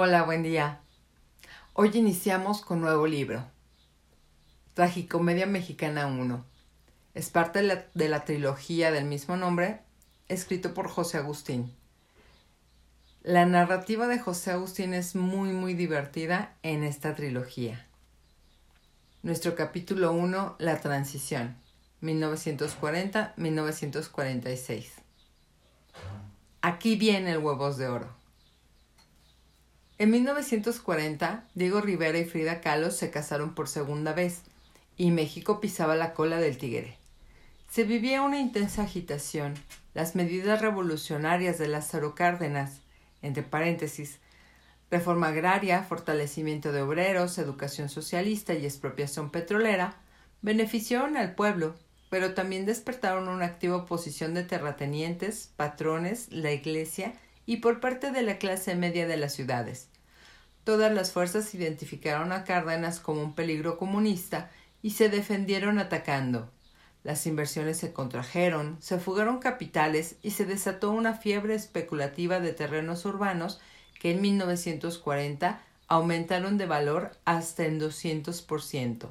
Hola, 0.00 0.22
buen 0.22 0.44
día. 0.44 0.78
Hoy 1.72 1.90
iniciamos 1.92 2.60
con 2.60 2.80
nuevo 2.80 3.08
libro. 3.08 3.44
Tragicomedia 4.74 5.46
Mexicana 5.46 6.06
1. 6.06 6.44
Es 7.14 7.30
parte 7.30 7.62
de 7.62 7.66
la, 7.66 7.86
de 7.94 8.08
la, 8.08 8.24
trilogía 8.24 8.92
del 8.92 9.06
mismo 9.06 9.36
nombre, 9.36 9.80
escrito 10.28 10.72
por 10.72 10.88
José 10.88 11.18
Agustín. 11.18 11.74
La 13.24 13.44
narrativa 13.44 14.06
de 14.06 14.20
José 14.20 14.52
Agustín 14.52 14.94
es 14.94 15.16
muy, 15.16 15.50
muy 15.50 15.74
divertida 15.74 16.54
en 16.62 16.84
esta 16.84 17.16
trilogía. 17.16 17.84
Nuestro 19.24 19.56
capítulo 19.56 20.12
1, 20.12 20.54
La 20.60 20.80
Transición, 20.80 21.56
1940-1946. 22.02 24.90
Aquí 26.62 26.94
viene 26.94 27.32
el 27.32 27.38
huevos 27.38 27.78
de 27.78 27.88
oro. 27.88 28.17
En 30.00 30.12
1940, 30.12 31.48
Diego 31.54 31.80
Rivera 31.80 32.18
y 32.18 32.24
Frida 32.24 32.60
Kahlo 32.60 32.92
se 32.92 33.10
casaron 33.10 33.56
por 33.56 33.66
segunda 33.66 34.12
vez 34.12 34.42
y 34.96 35.10
México 35.10 35.60
pisaba 35.60 35.96
la 35.96 36.14
cola 36.14 36.38
del 36.38 36.56
tigre. 36.56 36.96
Se 37.68 37.82
vivía 37.82 38.22
una 38.22 38.38
intensa 38.38 38.82
agitación. 38.82 39.54
Las 39.94 40.14
medidas 40.14 40.62
revolucionarias 40.62 41.58
de 41.58 41.66
Lázaro 41.66 42.14
Cárdenas, 42.14 42.78
entre 43.22 43.42
paréntesis, 43.42 44.20
reforma 44.88 45.28
agraria, 45.28 45.82
fortalecimiento 45.82 46.70
de 46.70 46.82
obreros, 46.82 47.36
educación 47.36 47.88
socialista 47.88 48.54
y 48.54 48.66
expropiación 48.66 49.30
petrolera, 49.30 49.96
beneficiaron 50.42 51.16
al 51.16 51.34
pueblo, 51.34 51.74
pero 52.08 52.34
también 52.34 52.66
despertaron 52.66 53.26
una 53.26 53.46
activa 53.46 53.78
oposición 53.78 54.32
de 54.32 54.44
terratenientes, 54.44 55.50
patrones, 55.56 56.28
la 56.30 56.52
iglesia 56.52 57.14
y 57.48 57.56
por 57.56 57.80
parte 57.80 58.12
de 58.12 58.20
la 58.20 58.36
clase 58.36 58.74
media 58.74 59.06
de 59.06 59.16
las 59.16 59.32
ciudades. 59.32 59.88
Todas 60.64 60.92
las 60.92 61.12
fuerzas 61.12 61.54
identificaron 61.54 62.30
a 62.30 62.44
Cárdenas 62.44 63.00
como 63.00 63.22
un 63.22 63.34
peligro 63.34 63.78
comunista 63.78 64.50
y 64.82 64.90
se 64.90 65.08
defendieron 65.08 65.78
atacando. 65.78 66.50
Las 67.04 67.26
inversiones 67.26 67.78
se 67.78 67.94
contrajeron, 67.94 68.76
se 68.82 68.98
fugaron 68.98 69.38
capitales 69.38 70.16
y 70.20 70.32
se 70.32 70.44
desató 70.44 70.90
una 70.90 71.14
fiebre 71.14 71.54
especulativa 71.54 72.38
de 72.38 72.52
terrenos 72.52 73.06
urbanos 73.06 73.62
que 73.98 74.10
en 74.10 74.20
1940 74.20 75.62
aumentaron 75.86 76.58
de 76.58 76.66
valor 76.66 77.12
hasta 77.24 77.64
en 77.64 77.80
200%. 77.80 79.08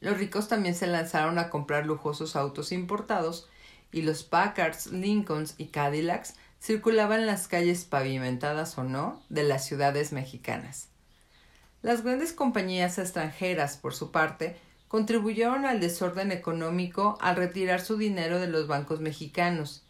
Los 0.00 0.18
ricos 0.18 0.46
también 0.46 0.76
se 0.76 0.86
lanzaron 0.86 1.40
a 1.40 1.50
comprar 1.50 1.84
lujosos 1.84 2.36
autos 2.36 2.70
importados 2.70 3.48
y 3.90 4.02
los 4.02 4.22
Packards, 4.22 4.92
Lincolns 4.92 5.56
y 5.58 5.66
Cadillacs 5.66 6.36
circulaban 6.60 7.26
las 7.26 7.48
calles 7.48 7.84
pavimentadas 7.84 8.76
o 8.78 8.84
no 8.84 9.22
de 9.28 9.42
las 9.44 9.66
ciudades 9.66 10.12
mexicanas. 10.12 10.88
Las 11.82 12.02
grandes 12.02 12.32
compañías 12.32 12.98
extranjeras, 12.98 13.76
por 13.76 13.94
su 13.94 14.10
parte, 14.10 14.56
contribuyeron 14.88 15.66
al 15.66 15.80
desorden 15.80 16.32
económico 16.32 17.18
al 17.20 17.36
retirar 17.36 17.80
su 17.80 17.96
dinero 17.96 18.40
de 18.40 18.48
los 18.48 18.66
bancos 18.66 19.00
mexicanos, 19.00 19.84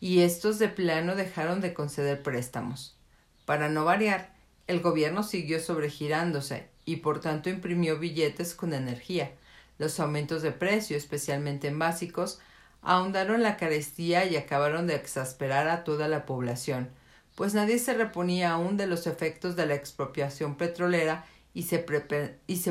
y 0.00 0.20
estos 0.20 0.58
de 0.58 0.68
plano 0.68 1.14
dejaron 1.14 1.60
de 1.60 1.72
conceder 1.72 2.22
préstamos. 2.22 2.96
Para 3.44 3.68
no 3.68 3.84
variar, 3.84 4.34
el 4.66 4.80
gobierno 4.80 5.22
siguió 5.22 5.60
sobregirándose 5.60 6.68
y 6.84 6.96
por 6.96 7.20
tanto 7.20 7.50
imprimió 7.50 7.98
billetes 7.98 8.54
con 8.54 8.72
energía. 8.72 9.32
Los 9.78 9.98
aumentos 10.00 10.42
de 10.42 10.52
precio, 10.52 10.96
especialmente 10.96 11.68
en 11.68 11.78
básicos, 11.78 12.40
ahondaron 12.82 13.42
la 13.42 13.56
carestía 13.56 14.24
y 14.24 14.36
acabaron 14.36 14.86
de 14.86 14.94
exasperar 14.94 15.68
a 15.68 15.84
toda 15.84 16.08
la 16.08 16.26
población, 16.26 16.88
pues 17.34 17.54
nadie 17.54 17.78
se 17.78 17.94
reponía 17.94 18.52
aún 18.52 18.76
de 18.76 18.86
los 18.86 19.06
efectos 19.06 19.56
de 19.56 19.66
la 19.66 19.74
expropiación 19.74 20.56
petrolera 20.56 21.24
y 21.52 21.64
se, 21.64 21.78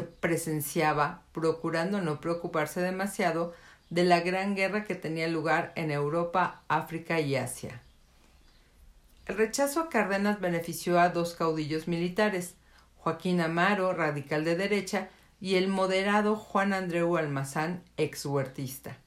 presenciaba, 0.01 1.23
procurando 1.31 2.01
no 2.01 2.21
preocuparse 2.21 2.81
demasiado, 2.81 3.53
de 3.89 4.03
la 4.03 4.19
gran 4.19 4.55
guerra 4.55 4.85
que 4.85 4.95
tenía 4.95 5.27
lugar 5.27 5.73
en 5.75 5.89
Europa, 5.91 6.61
África 6.67 7.19
y 7.19 7.35
Asia. 7.35 7.81
El 9.25 9.37
rechazo 9.37 9.81
a 9.81 9.89
Cárdenas 9.89 10.39
benefició 10.39 10.99
a 10.99 11.09
dos 11.09 11.33
caudillos 11.33 11.87
militares, 11.87 12.55
Joaquín 12.97 13.41
Amaro, 13.41 13.93
radical 13.93 14.43
de 14.43 14.55
derecha, 14.55 15.09
y 15.41 15.55
el 15.55 15.67
moderado 15.67 16.35
Juan 16.35 16.73
Andreu 16.73 17.17
Almazán, 17.17 17.81
ex 17.97 18.25
huertista 18.25 18.97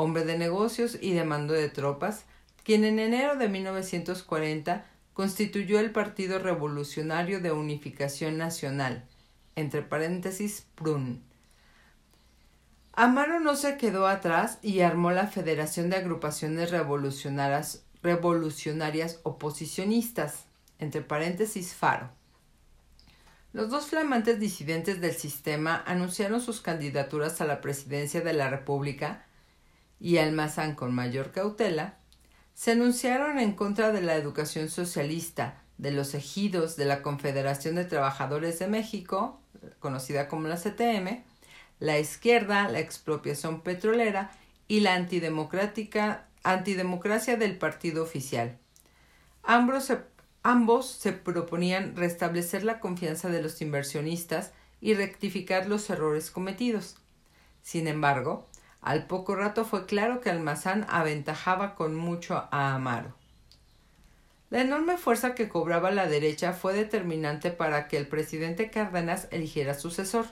hombre 0.00 0.24
de 0.24 0.38
negocios 0.38 0.96
y 0.98 1.12
de 1.12 1.24
mando 1.24 1.52
de 1.52 1.68
tropas, 1.68 2.24
quien 2.64 2.84
en 2.84 2.98
enero 2.98 3.36
de 3.36 3.50
1940 3.50 4.86
constituyó 5.12 5.78
el 5.78 5.90
Partido 5.90 6.38
Revolucionario 6.38 7.40
de 7.40 7.52
Unificación 7.52 8.38
Nacional, 8.38 9.04
entre 9.56 9.82
paréntesis 9.82 10.66
PRUN. 10.74 11.22
Amaro 12.94 13.40
no 13.40 13.56
se 13.56 13.76
quedó 13.76 14.06
atrás 14.06 14.58
y 14.62 14.80
armó 14.80 15.10
la 15.10 15.26
Federación 15.26 15.90
de 15.90 15.96
Agrupaciones 15.96 16.70
Revolucionarias, 16.70 17.84
Revolucionarias 18.02 19.20
Oposicionistas, 19.22 20.46
entre 20.78 21.02
paréntesis 21.02 21.74
FARO. 21.74 22.08
Los 23.52 23.68
dos 23.68 23.88
flamantes 23.88 24.40
disidentes 24.40 25.02
del 25.02 25.14
sistema 25.14 25.82
anunciaron 25.86 26.40
sus 26.40 26.62
candidaturas 26.62 27.42
a 27.42 27.44
la 27.44 27.60
presidencia 27.60 28.22
de 28.22 28.32
la 28.32 28.48
República 28.48 29.26
y 30.00 30.18
Almazán 30.18 30.74
con 30.74 30.94
mayor 30.94 31.30
cautela, 31.30 31.98
se 32.54 32.72
anunciaron 32.72 33.38
en 33.38 33.52
contra 33.52 33.92
de 33.92 34.02
la 34.02 34.16
educación 34.16 34.68
socialista, 34.68 35.62
de 35.78 35.92
los 35.92 36.14
ejidos 36.14 36.76
de 36.76 36.84
la 36.84 37.00
Confederación 37.02 37.74
de 37.74 37.84
Trabajadores 37.84 38.58
de 38.58 38.68
México, 38.68 39.40
conocida 39.78 40.28
como 40.28 40.48
la 40.48 40.56
CTM, 40.56 41.22
la 41.78 41.98
izquierda, 41.98 42.68
la 42.68 42.80
expropiación 42.80 43.62
petrolera 43.62 44.30
y 44.68 44.80
la 44.80 44.94
antidemocrática, 44.94 46.26
antidemocracia 46.42 47.36
del 47.36 47.56
partido 47.56 48.02
oficial. 48.02 48.58
Ambos 49.42 49.84
se, 49.84 50.00
ambos 50.42 50.86
se 50.90 51.12
proponían 51.12 51.96
restablecer 51.96 52.62
la 52.62 52.78
confianza 52.78 53.30
de 53.30 53.42
los 53.42 53.62
inversionistas 53.62 54.52
y 54.82 54.94
rectificar 54.94 55.66
los 55.66 55.88
errores 55.88 56.30
cometidos. 56.30 56.96
Sin 57.62 57.88
embargo, 57.88 58.49
al 58.82 59.06
poco 59.06 59.36
rato 59.36 59.64
fue 59.64 59.86
claro 59.86 60.20
que 60.20 60.30
Almazán 60.30 60.86
aventajaba 60.88 61.74
con 61.74 61.94
mucho 61.94 62.48
a 62.50 62.74
Amaro. 62.74 63.14
La 64.48 64.62
enorme 64.62 64.96
fuerza 64.96 65.34
que 65.34 65.48
cobraba 65.48 65.90
la 65.90 66.06
derecha 66.06 66.52
fue 66.52 66.74
determinante 66.74 67.50
para 67.50 67.86
que 67.88 67.96
el 67.96 68.08
presidente 68.08 68.70
Cárdenas 68.70 69.28
eligiera 69.30 69.74
sucesor, 69.74 70.26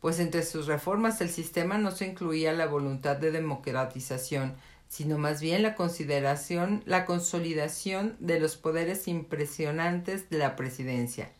pues 0.00 0.20
entre 0.20 0.44
sus 0.44 0.66
reformas 0.66 1.20
el 1.20 1.30
sistema 1.30 1.78
no 1.78 1.90
se 1.90 2.06
incluía 2.06 2.52
la 2.52 2.66
voluntad 2.66 3.16
de 3.16 3.30
democratización, 3.30 4.54
sino 4.88 5.16
más 5.16 5.40
bien 5.40 5.62
la 5.62 5.74
consideración, 5.74 6.82
la 6.84 7.06
consolidación 7.06 8.16
de 8.20 8.38
los 8.38 8.56
poderes 8.56 9.08
impresionantes 9.08 10.28
de 10.28 10.38
la 10.38 10.54
presidencia. 10.54 11.30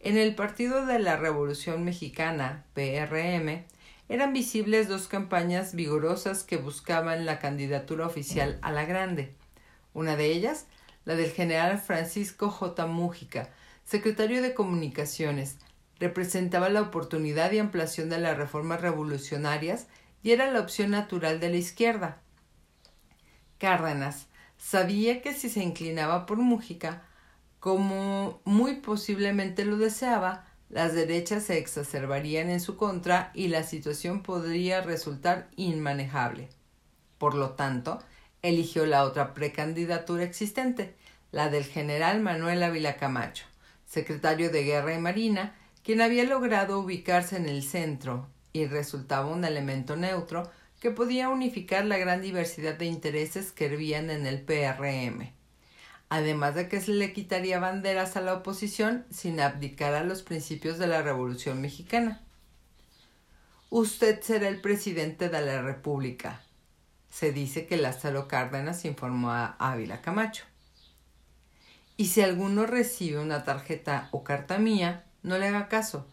En 0.00 0.18
el 0.18 0.34
Partido 0.34 0.84
de 0.84 0.98
la 0.98 1.16
Revolución 1.16 1.84
Mexicana, 1.84 2.64
PRM, 2.74 3.64
eran 4.12 4.34
visibles 4.34 4.88
dos 4.88 5.08
campañas 5.08 5.74
vigorosas 5.74 6.44
que 6.44 6.58
buscaban 6.58 7.24
la 7.24 7.38
candidatura 7.38 8.06
oficial 8.06 8.58
a 8.60 8.70
la 8.70 8.84
grande. 8.84 9.34
Una 9.94 10.16
de 10.16 10.26
ellas, 10.26 10.66
la 11.06 11.14
del 11.14 11.30
general 11.30 11.78
Francisco 11.78 12.50
J. 12.50 12.86
Mújica, 12.86 13.48
secretario 13.86 14.42
de 14.42 14.52
Comunicaciones, 14.52 15.56
representaba 15.98 16.68
la 16.68 16.82
oportunidad 16.82 17.52
y 17.52 17.58
ampliación 17.58 18.10
de 18.10 18.18
las 18.18 18.36
reformas 18.36 18.82
revolucionarias 18.82 19.86
y 20.22 20.32
era 20.32 20.50
la 20.50 20.60
opción 20.60 20.90
natural 20.90 21.40
de 21.40 21.48
la 21.48 21.56
izquierda. 21.56 22.20
Cárdenas 23.56 24.26
sabía 24.58 25.22
que 25.22 25.32
si 25.32 25.48
se 25.48 25.62
inclinaba 25.62 26.26
por 26.26 26.36
Mújica, 26.36 27.02
como 27.60 28.42
muy 28.44 28.74
posiblemente 28.74 29.64
lo 29.64 29.78
deseaba, 29.78 30.51
las 30.72 30.94
derechas 30.94 31.44
se 31.44 31.58
exacerbarían 31.58 32.48
en 32.48 32.58
su 32.58 32.78
contra 32.78 33.30
y 33.34 33.48
la 33.48 33.62
situación 33.62 34.22
podría 34.22 34.80
resultar 34.80 35.50
inmanejable. 35.54 36.48
Por 37.18 37.34
lo 37.34 37.50
tanto, 37.50 37.98
eligió 38.40 38.86
la 38.86 39.04
otra 39.04 39.34
precandidatura 39.34 40.24
existente, 40.24 40.94
la 41.30 41.50
del 41.50 41.64
general 41.64 42.20
Manuel 42.20 42.62
Ávila 42.62 42.96
Camacho, 42.96 43.44
secretario 43.84 44.48
de 44.48 44.64
Guerra 44.64 44.94
y 44.94 44.98
Marina, 44.98 45.54
quien 45.84 46.00
había 46.00 46.24
logrado 46.24 46.80
ubicarse 46.80 47.36
en 47.36 47.50
el 47.50 47.62
centro 47.62 48.30
y 48.54 48.64
resultaba 48.64 49.26
un 49.26 49.44
elemento 49.44 49.94
neutro 49.96 50.50
que 50.80 50.90
podía 50.90 51.28
unificar 51.28 51.84
la 51.84 51.98
gran 51.98 52.22
diversidad 52.22 52.74
de 52.74 52.86
intereses 52.86 53.52
que 53.52 53.66
hervían 53.66 54.08
en 54.08 54.26
el 54.26 54.40
PRM 54.40 55.41
además 56.12 56.54
de 56.54 56.68
que 56.68 56.82
se 56.82 56.92
le 56.92 57.14
quitaría 57.14 57.58
banderas 57.58 58.18
a 58.18 58.20
la 58.20 58.34
oposición 58.34 59.06
sin 59.10 59.40
abdicar 59.40 59.94
a 59.94 60.04
los 60.04 60.20
principios 60.20 60.76
de 60.76 60.86
la 60.86 61.00
Revolución 61.00 61.62
Mexicana. 61.62 62.20
Usted 63.70 64.20
será 64.20 64.48
el 64.48 64.60
presidente 64.60 65.30
de 65.30 65.40
la 65.40 65.62
República. 65.62 66.42
Se 67.08 67.32
dice 67.32 67.66
que 67.66 67.78
Lázaro 67.78 68.28
Cárdenas 68.28 68.84
informó 68.84 69.30
a 69.30 69.56
Ávila 69.58 70.02
Camacho. 70.02 70.44
Y 71.96 72.08
si 72.08 72.20
alguno 72.20 72.66
recibe 72.66 73.18
una 73.18 73.42
tarjeta 73.42 74.10
o 74.12 74.22
carta 74.22 74.58
mía, 74.58 75.06
no 75.22 75.38
le 75.38 75.48
haga 75.48 75.68
caso. 75.68 76.06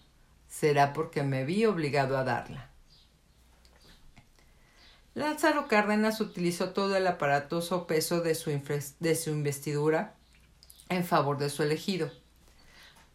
Será 0.47 0.93
porque 0.93 1.23
me 1.23 1.43
vi 1.43 1.65
obligado 1.65 2.17
a 2.17 2.23
darla. 2.23 2.68
Lázaro 5.15 5.67
Cárdenas 5.67 6.21
utilizó 6.21 6.69
todo 6.69 6.95
el 6.95 7.07
aparatoso 7.07 7.87
peso 7.87 8.21
de 8.21 8.35
su, 8.35 8.51
de 8.99 9.15
su 9.15 9.29
investidura 9.31 10.15
en 10.87 11.03
favor 11.03 11.37
de 11.37 11.49
su 11.49 11.63
elegido. 11.63 12.11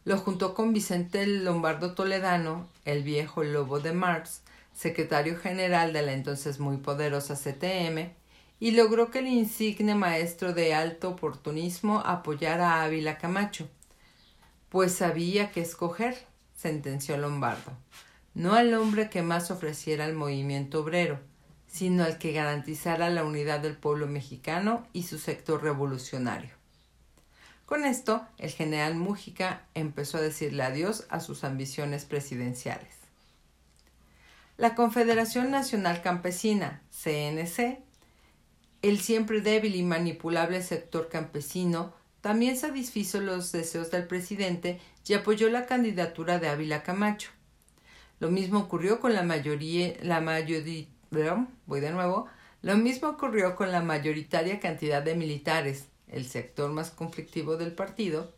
Lo 0.04 0.18
juntó 0.18 0.54
con 0.54 0.72
Vicente 0.72 1.26
Lombardo 1.26 1.94
Toledano, 1.94 2.68
el 2.84 3.02
viejo 3.02 3.42
lobo 3.42 3.80
de 3.80 3.92
Marx, 3.92 4.42
secretario 4.74 5.38
general 5.38 5.92
de 5.92 6.02
la 6.02 6.12
entonces 6.12 6.58
muy 6.58 6.76
poderosa 6.78 7.36
CTM, 7.36 8.12
y 8.60 8.72
logró 8.72 9.10
que 9.10 9.20
el 9.20 9.28
insigne 9.28 9.94
maestro 9.94 10.52
de 10.52 10.74
alto 10.74 11.10
oportunismo 11.10 12.00
apoyara 12.00 12.74
a 12.74 12.84
Ávila 12.84 13.18
Camacho. 13.18 13.68
Pues 14.68 14.92
sabía 14.92 15.52
que 15.52 15.60
escoger, 15.60 16.16
sentenció 16.56 17.16
Lombardo, 17.16 17.72
no 18.34 18.54
al 18.54 18.74
hombre 18.74 19.08
que 19.08 19.22
más 19.22 19.50
ofreciera 19.50 20.04
al 20.04 20.14
movimiento 20.14 20.80
obrero, 20.80 21.18
sino 21.74 22.04
al 22.04 22.18
que 22.18 22.30
garantizara 22.30 23.10
la 23.10 23.24
unidad 23.24 23.58
del 23.58 23.76
pueblo 23.76 24.06
mexicano 24.06 24.86
y 24.92 25.02
su 25.02 25.18
sector 25.18 25.60
revolucionario. 25.60 26.52
Con 27.66 27.84
esto, 27.84 28.24
el 28.38 28.52
general 28.52 28.94
Mújica 28.94 29.66
empezó 29.74 30.18
a 30.18 30.20
decirle 30.20 30.62
adiós 30.62 31.04
a 31.08 31.18
sus 31.18 31.42
ambiciones 31.42 32.04
presidenciales. 32.04 32.94
La 34.56 34.76
Confederación 34.76 35.50
Nacional 35.50 36.00
Campesina, 36.00 36.80
CNC, 36.90 37.80
el 38.82 39.00
siempre 39.00 39.40
débil 39.40 39.74
y 39.74 39.82
manipulable 39.82 40.62
sector 40.62 41.08
campesino, 41.08 41.92
también 42.20 42.56
satisfizo 42.56 43.20
los 43.20 43.50
deseos 43.50 43.90
del 43.90 44.06
presidente 44.06 44.80
y 45.08 45.14
apoyó 45.14 45.50
la 45.50 45.66
candidatura 45.66 46.38
de 46.38 46.50
Ávila 46.50 46.84
Camacho. 46.84 47.30
Lo 48.20 48.30
mismo 48.30 48.60
ocurrió 48.60 49.00
con 49.00 49.12
la 49.12 49.24
mayoría, 49.24 49.94
la 50.02 50.20
mayoría, 50.20 50.86
voy 51.66 51.80
de 51.80 51.90
nuevo, 51.90 52.26
lo 52.62 52.76
mismo 52.76 53.08
ocurrió 53.08 53.56
con 53.56 53.72
la 53.72 53.82
mayoritaria 53.82 54.60
cantidad 54.60 55.02
de 55.02 55.14
militares, 55.14 55.88
el 56.08 56.26
sector 56.26 56.70
más 56.70 56.90
conflictivo 56.90 57.56
del 57.56 57.72
partido, 57.72 58.32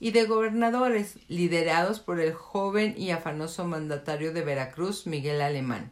y 0.00 0.12
de 0.12 0.26
gobernadores, 0.26 1.18
liderados 1.28 1.98
por 2.00 2.20
el 2.20 2.32
joven 2.32 2.94
y 2.96 3.10
afanoso 3.10 3.66
mandatario 3.66 4.32
de 4.32 4.42
Veracruz, 4.42 5.06
Miguel 5.06 5.40
Alemán, 5.40 5.90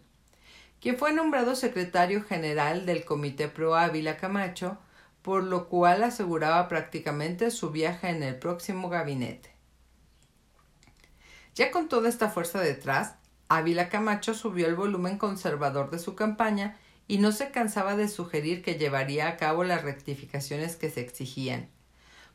quien 0.81 0.97
fue 0.97 1.13
nombrado 1.13 1.57
secretario 1.57 2.23
general 2.23 2.87
del 2.87 3.05
Comité 3.05 3.49
Pro 3.49 3.75
Ávila 3.75 4.17
Camacho, 4.17 4.79
por 5.23 5.43
lo 5.43 5.69
cual 5.69 6.05
aseguraba 6.05 6.69
prácticamente 6.69 7.51
su 7.51 7.71
viaje 7.71 8.11
en 8.11 8.23
el 8.23 8.37
próximo 8.37 8.89
gabinete. 8.89 9.51
Ya 11.57 11.71
con 11.71 11.89
toda 11.89 12.09
esta 12.09 12.29
fuerza 12.29 12.61
detrás, 12.61 13.17
Ávila 13.49 13.89
Camacho 13.89 14.35
subió 14.35 14.67
el 14.67 14.75
volumen 14.75 15.19
conservador 15.19 15.91
de 15.91 15.99
su 15.99 16.15
campaña 16.15 16.77
y 17.09 17.19
no 17.19 17.33
se 17.33 17.51
cansaba 17.51 17.97
de 17.97 18.09
sugerir 18.09 18.63
que 18.63 18.75
llevaría 18.75 19.29
a 19.29 19.37
cabo 19.37 19.63
las 19.63 19.83
rectificaciones 19.83 20.77
que 20.77 20.91
se 20.91 21.01
exigían. 21.01 21.69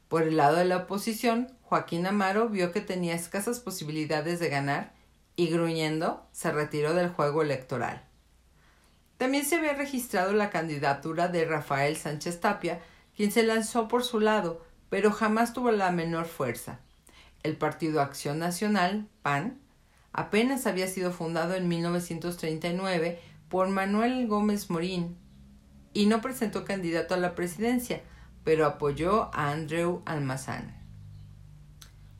Por 0.07 0.23
el 0.23 0.37
lado 0.37 0.57
de 0.57 0.65
la 0.65 0.77
oposición, 0.77 1.51
Joaquín 1.63 2.05
Amaro 2.05 2.49
vio 2.49 2.71
que 2.71 2.81
tenía 2.81 3.15
escasas 3.15 3.59
posibilidades 3.59 4.39
de 4.39 4.49
ganar 4.49 4.93
y 5.35 5.47
gruñendo 5.47 6.27
se 6.31 6.51
retiró 6.51 6.93
del 6.93 7.09
juego 7.09 7.41
electoral. 7.41 8.03
También 9.17 9.45
se 9.45 9.55
había 9.55 9.73
registrado 9.73 10.33
la 10.33 10.49
candidatura 10.49 11.27
de 11.27 11.45
Rafael 11.45 11.95
Sánchez 11.95 12.39
Tapia, 12.39 12.81
quien 13.15 13.31
se 13.31 13.43
lanzó 13.43 13.87
por 13.87 14.03
su 14.03 14.19
lado, 14.19 14.65
pero 14.89 15.11
jamás 15.11 15.53
tuvo 15.53 15.71
la 15.71 15.91
menor 15.91 16.25
fuerza. 16.25 16.79
El 17.43 17.55
Partido 17.55 18.01
Acción 18.01 18.39
Nacional, 18.39 19.07
PAN, 19.21 19.59
apenas 20.13 20.67
había 20.67 20.87
sido 20.87 21.11
fundado 21.11 21.55
en 21.55 21.67
1939 21.67 23.19
por 23.49 23.69
Manuel 23.69 24.27
Gómez 24.27 24.69
Morín 24.69 25.17
y 25.93 26.05
no 26.05 26.21
presentó 26.21 26.63
candidato 26.65 27.13
a 27.13 27.17
la 27.17 27.35
presidencia, 27.35 28.01
pero 28.43 28.65
apoyó 28.65 29.29
a 29.33 29.51
Andrew 29.51 30.01
Almazán. 30.05 30.75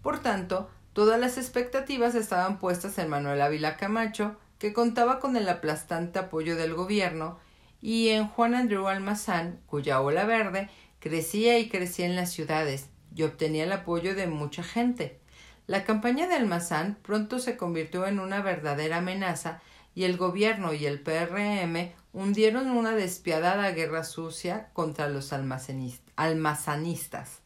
Por 0.02 0.20
tanto, 0.20 0.70
todas 0.94 1.20
las 1.20 1.38
expectativas 1.38 2.16
estaban 2.16 2.60
puestas 2.60 2.98
en 2.98 3.10
Manuel 3.10 3.42
Ávila 3.42 3.78
Camacho, 3.78 4.36
que 4.60 4.74
contaba 4.74 5.20
con 5.20 5.38
el 5.38 5.48
aplastante 5.48 6.20
apoyo 6.20 6.56
del 6.56 6.74
gobierno, 6.74 7.40
y 7.82 8.10
en 8.10 8.28
Juan 8.28 8.54
Andrew 8.54 8.88
Almazán, 8.88 9.62
cuya 9.66 10.02
ola 10.02 10.26
verde 10.26 10.70
crecía 11.00 11.58
y 11.60 11.70
crecía 11.70 12.06
en 12.06 12.16
las 12.16 12.32
ciudades 12.32 12.90
y 13.16 13.24
obtenía 13.24 13.64
el 13.64 13.72
apoyo 13.72 14.16
de 14.16 14.28
mucha 14.28 14.64
gente. 14.64 15.21
La 15.68 15.84
campaña 15.84 16.28
de 16.28 16.36
Almazán 16.36 16.98
pronto 17.02 17.40
se 17.40 17.58
convirtió 17.58 18.08
en 18.08 18.20
una 18.20 18.42
verdadera 18.42 18.98
amenaza 18.98 19.62
y 19.94 20.04
el 20.04 20.18
gobierno 20.18 20.74
y 20.74 20.86
el 20.86 21.02
PRM 21.02 21.92
hundieron 22.14 22.72
una 22.72 22.92
despiadada 22.92 23.72
guerra 23.72 24.04
sucia 24.04 24.70
contra 24.74 25.08
los 25.08 25.34
almazanistas. 25.34 27.42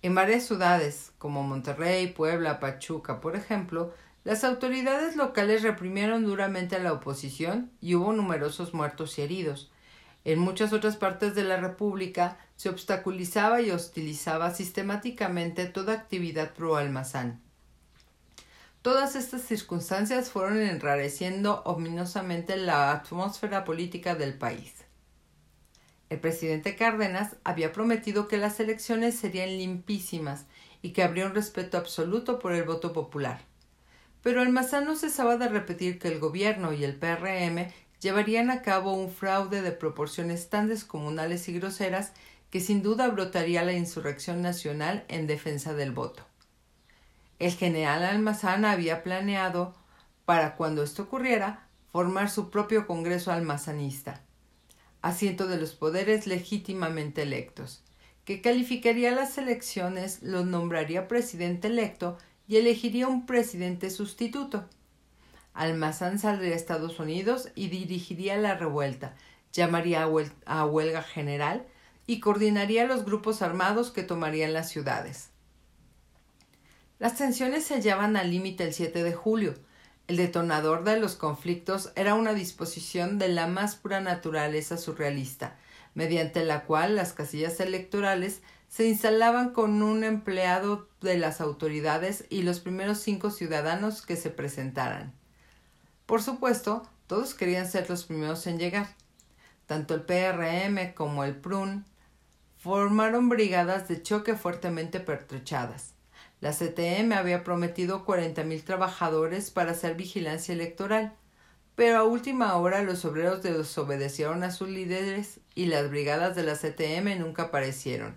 En 0.00 0.14
varias 0.14 0.44
ciudades, 0.44 1.12
como 1.18 1.42
Monterrey, 1.42 2.08
Puebla, 2.08 2.60
Pachuca, 2.60 3.20
por 3.20 3.34
ejemplo, 3.34 3.92
las 4.24 4.44
autoridades 4.44 5.16
locales 5.16 5.62
reprimieron 5.62 6.24
duramente 6.24 6.76
a 6.76 6.80
la 6.80 6.92
oposición 6.92 7.72
y 7.80 7.94
hubo 7.94 8.12
numerosos 8.12 8.74
muertos 8.74 9.18
y 9.18 9.22
heridos. 9.22 9.72
En 10.28 10.40
muchas 10.40 10.74
otras 10.74 10.96
partes 10.98 11.34
de 11.34 11.42
la 11.42 11.56
República 11.56 12.36
se 12.54 12.68
obstaculizaba 12.68 13.62
y 13.62 13.70
hostilizaba 13.70 14.52
sistemáticamente 14.52 15.64
toda 15.64 15.94
actividad 15.94 16.52
pro 16.52 16.76
almazán. 16.76 17.40
Todas 18.82 19.16
estas 19.16 19.40
circunstancias 19.40 20.28
fueron 20.28 20.60
enrareciendo 20.60 21.62
ominosamente 21.64 22.58
la 22.58 22.92
atmósfera 22.92 23.64
política 23.64 24.16
del 24.16 24.34
país. 24.34 24.74
El 26.10 26.20
presidente 26.20 26.76
Cárdenas 26.76 27.36
había 27.42 27.72
prometido 27.72 28.28
que 28.28 28.36
las 28.36 28.60
elecciones 28.60 29.18
serían 29.18 29.56
limpísimas 29.56 30.44
y 30.82 30.90
que 30.90 31.04
habría 31.04 31.24
un 31.24 31.34
respeto 31.34 31.78
absoluto 31.78 32.38
por 32.38 32.52
el 32.52 32.64
voto 32.64 32.92
popular. 32.92 33.40
Pero 34.22 34.42
Almazán 34.42 34.84
no 34.84 34.94
cesaba 34.94 35.38
de 35.38 35.48
repetir 35.48 35.98
que 35.98 36.08
el 36.08 36.18
gobierno 36.18 36.74
y 36.74 36.84
el 36.84 36.96
PRM 36.96 37.72
llevarían 38.00 38.50
a 38.50 38.62
cabo 38.62 38.92
un 38.92 39.10
fraude 39.10 39.62
de 39.62 39.72
proporciones 39.72 40.48
tan 40.48 40.68
descomunales 40.68 41.48
y 41.48 41.52
groseras 41.54 42.12
que 42.50 42.60
sin 42.60 42.82
duda 42.82 43.08
brotaría 43.08 43.64
la 43.64 43.72
insurrección 43.72 44.42
nacional 44.42 45.04
en 45.08 45.26
defensa 45.26 45.74
del 45.74 45.92
voto. 45.92 46.24
El 47.38 47.52
general 47.52 48.04
Almazán 48.04 48.64
había 48.64 49.02
planeado, 49.02 49.74
para 50.24 50.56
cuando 50.56 50.82
esto 50.82 51.04
ocurriera, 51.04 51.68
formar 51.92 52.30
su 52.30 52.50
propio 52.50 52.86
Congreso 52.86 53.32
almazanista, 53.32 54.22
asiento 55.02 55.46
de 55.46 55.58
los 55.58 55.74
poderes 55.74 56.26
legítimamente 56.26 57.22
electos, 57.22 57.82
que 58.24 58.40
calificaría 58.40 59.12
las 59.12 59.38
elecciones, 59.38 60.22
los 60.22 60.44
nombraría 60.44 61.08
presidente 61.08 61.68
electo 61.68 62.18
y 62.46 62.56
elegiría 62.56 63.08
un 63.08 63.24
presidente 63.24 63.90
sustituto. 63.90 64.68
Almazán 65.54 66.18
saldría 66.18 66.52
a 66.52 66.56
Estados 66.56 66.98
Unidos 67.00 67.50
y 67.54 67.68
dirigiría 67.68 68.36
la 68.36 68.54
revuelta, 68.54 69.14
llamaría 69.52 70.06
a 70.46 70.66
huelga 70.66 71.02
general 71.02 71.66
y 72.06 72.20
coordinaría 72.20 72.86
los 72.86 73.04
grupos 73.04 73.42
armados 73.42 73.90
que 73.90 74.02
tomarían 74.02 74.52
las 74.52 74.70
ciudades. 74.70 75.30
Las 76.98 77.16
tensiones 77.16 77.64
se 77.64 77.74
hallaban 77.74 78.16
al 78.16 78.30
límite 78.30 78.64
el 78.64 78.72
7 78.72 79.02
de 79.04 79.12
julio. 79.12 79.54
El 80.08 80.16
detonador 80.16 80.84
de 80.84 80.98
los 80.98 81.16
conflictos 81.16 81.92
era 81.96 82.14
una 82.14 82.32
disposición 82.32 83.18
de 83.18 83.28
la 83.28 83.46
más 83.46 83.76
pura 83.76 84.00
naturaleza 84.00 84.78
surrealista, 84.78 85.56
mediante 85.94 86.44
la 86.44 86.64
cual 86.64 86.96
las 86.96 87.12
casillas 87.12 87.60
electorales 87.60 88.40
se 88.68 88.86
instalaban 88.86 89.52
con 89.52 89.82
un 89.82 90.02
empleado 90.02 90.88
de 91.00 91.18
las 91.18 91.40
autoridades 91.40 92.24
y 92.30 92.42
los 92.42 92.60
primeros 92.60 92.98
cinco 92.98 93.30
ciudadanos 93.30 94.02
que 94.02 94.16
se 94.16 94.30
presentaran. 94.30 95.17
Por 96.08 96.22
supuesto, 96.22 96.88
todos 97.06 97.34
querían 97.34 97.70
ser 97.70 97.90
los 97.90 98.04
primeros 98.06 98.46
en 98.46 98.58
llegar. 98.58 98.88
Tanto 99.66 99.94
el 99.94 100.00
PRM 100.00 100.94
como 100.94 101.22
el 101.22 101.36
PRUN 101.36 101.84
formaron 102.56 103.28
brigadas 103.28 103.88
de 103.88 104.02
choque 104.02 104.34
fuertemente 104.34 105.00
pertrechadas. 105.00 105.92
La 106.40 106.52
CTM 106.52 107.12
había 107.12 107.44
prometido 107.44 108.06
mil 108.46 108.64
trabajadores 108.64 109.50
para 109.50 109.72
hacer 109.72 109.96
vigilancia 109.96 110.54
electoral, 110.54 111.12
pero 111.74 111.98
a 111.98 112.04
última 112.04 112.56
hora 112.56 112.82
los 112.82 113.04
obreros 113.04 113.42
desobedecieron 113.42 114.44
a 114.44 114.50
sus 114.50 114.70
líderes 114.70 115.40
y 115.54 115.66
las 115.66 115.90
brigadas 115.90 116.34
de 116.34 116.42
la 116.42 116.54
CTM 116.54 117.18
nunca 117.18 117.42
aparecieron. 117.42 118.16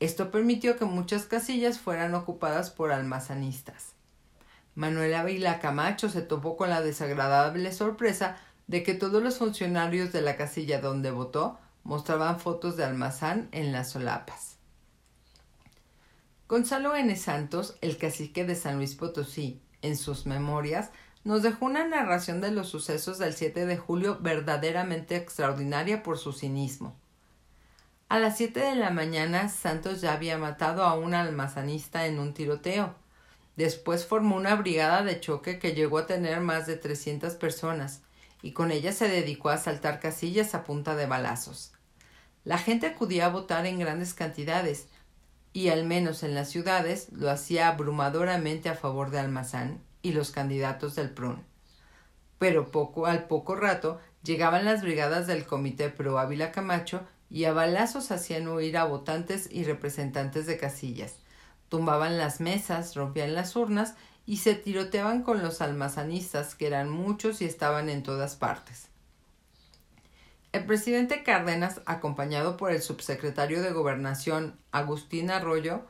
Esto 0.00 0.32
permitió 0.32 0.76
que 0.76 0.84
muchas 0.84 1.26
casillas 1.26 1.78
fueran 1.78 2.12
ocupadas 2.16 2.70
por 2.70 2.90
almazanistas. 2.90 3.94
Manuel 4.74 5.14
Ávila 5.14 5.60
Camacho 5.60 6.08
se 6.08 6.22
topó 6.22 6.56
con 6.56 6.70
la 6.70 6.80
desagradable 6.80 7.72
sorpresa 7.72 8.36
de 8.66 8.82
que 8.82 8.94
todos 8.94 9.22
los 9.22 9.38
funcionarios 9.38 10.12
de 10.12 10.22
la 10.22 10.36
casilla 10.36 10.80
donde 10.80 11.10
votó 11.10 11.58
mostraban 11.84 12.40
fotos 12.40 12.76
de 12.76 12.84
almazán 12.84 13.48
en 13.52 13.72
las 13.72 13.90
solapas. 13.90 14.56
Gonzalo 16.48 16.96
N. 16.96 17.14
Santos, 17.16 17.76
el 17.80 17.96
cacique 17.96 18.44
de 18.44 18.54
San 18.54 18.76
Luis 18.76 18.94
Potosí, 18.94 19.60
en 19.82 19.96
sus 19.96 20.26
memorias, 20.26 20.90
nos 21.24 21.42
dejó 21.42 21.66
una 21.66 21.86
narración 21.86 22.40
de 22.40 22.50
los 22.50 22.68
sucesos 22.68 23.18
del 23.18 23.34
7 23.34 23.66
de 23.66 23.76
julio 23.76 24.18
verdaderamente 24.20 25.16
extraordinaria 25.16 26.02
por 26.02 26.18
su 26.18 26.32
cinismo. 26.32 26.96
A 28.08 28.18
las 28.18 28.36
siete 28.36 28.60
de 28.60 28.74
la 28.74 28.90
mañana, 28.90 29.48
Santos 29.48 30.00
ya 30.02 30.12
había 30.12 30.36
matado 30.36 30.84
a 30.84 30.94
un 30.94 31.14
almazanista 31.14 32.06
en 32.06 32.18
un 32.18 32.34
tiroteo. 32.34 32.94
Después 33.56 34.04
formó 34.04 34.36
una 34.36 34.56
brigada 34.56 35.02
de 35.02 35.20
choque 35.20 35.58
que 35.58 35.74
llegó 35.74 35.98
a 35.98 36.06
tener 36.06 36.40
más 36.40 36.66
de 36.66 36.76
300 36.76 37.34
personas, 37.34 38.02
y 38.42 38.52
con 38.52 38.70
ella 38.70 38.92
se 38.92 39.08
dedicó 39.08 39.48
a 39.48 39.54
asaltar 39.54 40.00
casillas 40.00 40.54
a 40.54 40.64
punta 40.64 40.96
de 40.96 41.06
balazos. 41.06 41.72
La 42.44 42.58
gente 42.58 42.86
acudía 42.86 43.26
a 43.26 43.30
votar 43.30 43.64
en 43.64 43.78
grandes 43.78 44.12
cantidades, 44.12 44.88
y 45.54 45.68
al 45.68 45.84
menos 45.84 46.22
en 46.24 46.34
las 46.34 46.50
ciudades 46.50 47.08
lo 47.12 47.30
hacía 47.30 47.68
abrumadoramente 47.68 48.68
a 48.68 48.74
favor 48.74 49.10
de 49.10 49.20
Almazán 49.20 49.80
y 50.02 50.12
los 50.12 50.32
candidatos 50.32 50.96
del 50.96 51.10
PRON. 51.10 51.44
Pero 52.38 52.70
poco 52.70 53.06
al 53.06 53.28
poco 53.28 53.54
rato 53.54 54.00
llegaban 54.24 54.64
las 54.64 54.82
brigadas 54.82 55.26
del 55.26 55.46
Comité 55.46 55.88
Pro 55.90 56.18
Ávila 56.18 56.50
Camacho 56.50 57.06
y 57.30 57.44
a 57.44 57.52
balazos 57.52 58.10
hacían 58.10 58.48
huir 58.48 58.76
a 58.76 58.84
votantes 58.84 59.48
y 59.50 59.64
representantes 59.64 60.46
de 60.46 60.58
casillas. 60.58 61.14
Tumbaban 61.74 62.18
las 62.18 62.40
mesas, 62.40 62.94
rompían 62.94 63.34
las 63.34 63.56
urnas 63.56 63.96
y 64.26 64.36
se 64.36 64.54
tiroteaban 64.54 65.24
con 65.24 65.42
los 65.42 65.60
almazanistas, 65.60 66.54
que 66.54 66.68
eran 66.68 66.88
muchos 66.88 67.42
y 67.42 67.46
estaban 67.46 67.88
en 67.88 68.04
todas 68.04 68.36
partes. 68.36 68.90
El 70.52 70.66
presidente 70.66 71.24
Cárdenas, 71.24 71.80
acompañado 71.84 72.56
por 72.56 72.70
el 72.70 72.80
subsecretario 72.80 73.60
de 73.60 73.72
Gobernación, 73.72 74.56
Agustín 74.70 75.32
Arroyo, 75.32 75.82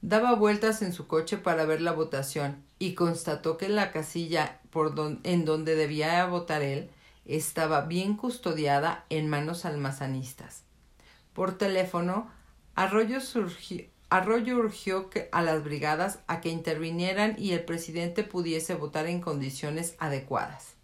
daba 0.00 0.34
vueltas 0.36 0.80
en 0.80 0.94
su 0.94 1.06
coche 1.06 1.36
para 1.36 1.66
ver 1.66 1.82
la 1.82 1.92
votación 1.92 2.64
y 2.78 2.94
constató 2.94 3.58
que 3.58 3.68
la 3.68 3.92
casilla 3.92 4.62
por 4.70 4.94
en 5.22 5.44
donde 5.44 5.76
debía 5.76 6.24
votar 6.24 6.62
él 6.62 6.90
estaba 7.26 7.82
bien 7.82 8.16
custodiada 8.16 9.04
en 9.10 9.28
manos 9.28 9.66
almazanistas. 9.66 10.62
Por 11.34 11.58
teléfono, 11.58 12.30
Arroyo, 12.74 13.20
Arroyo 14.10 14.56
urgió 14.58 15.10
a 15.32 15.42
las 15.42 15.64
brigadas 15.64 16.20
a 16.26 16.40
que 16.40 16.48
intervinieran 16.48 17.34
y 17.38 17.52
el 17.52 17.64
presidente 17.64 18.22
pudiese 18.22 18.74
votar 18.74 19.06
en 19.06 19.20
condiciones 19.20 19.96
adecuadas. 19.98 20.74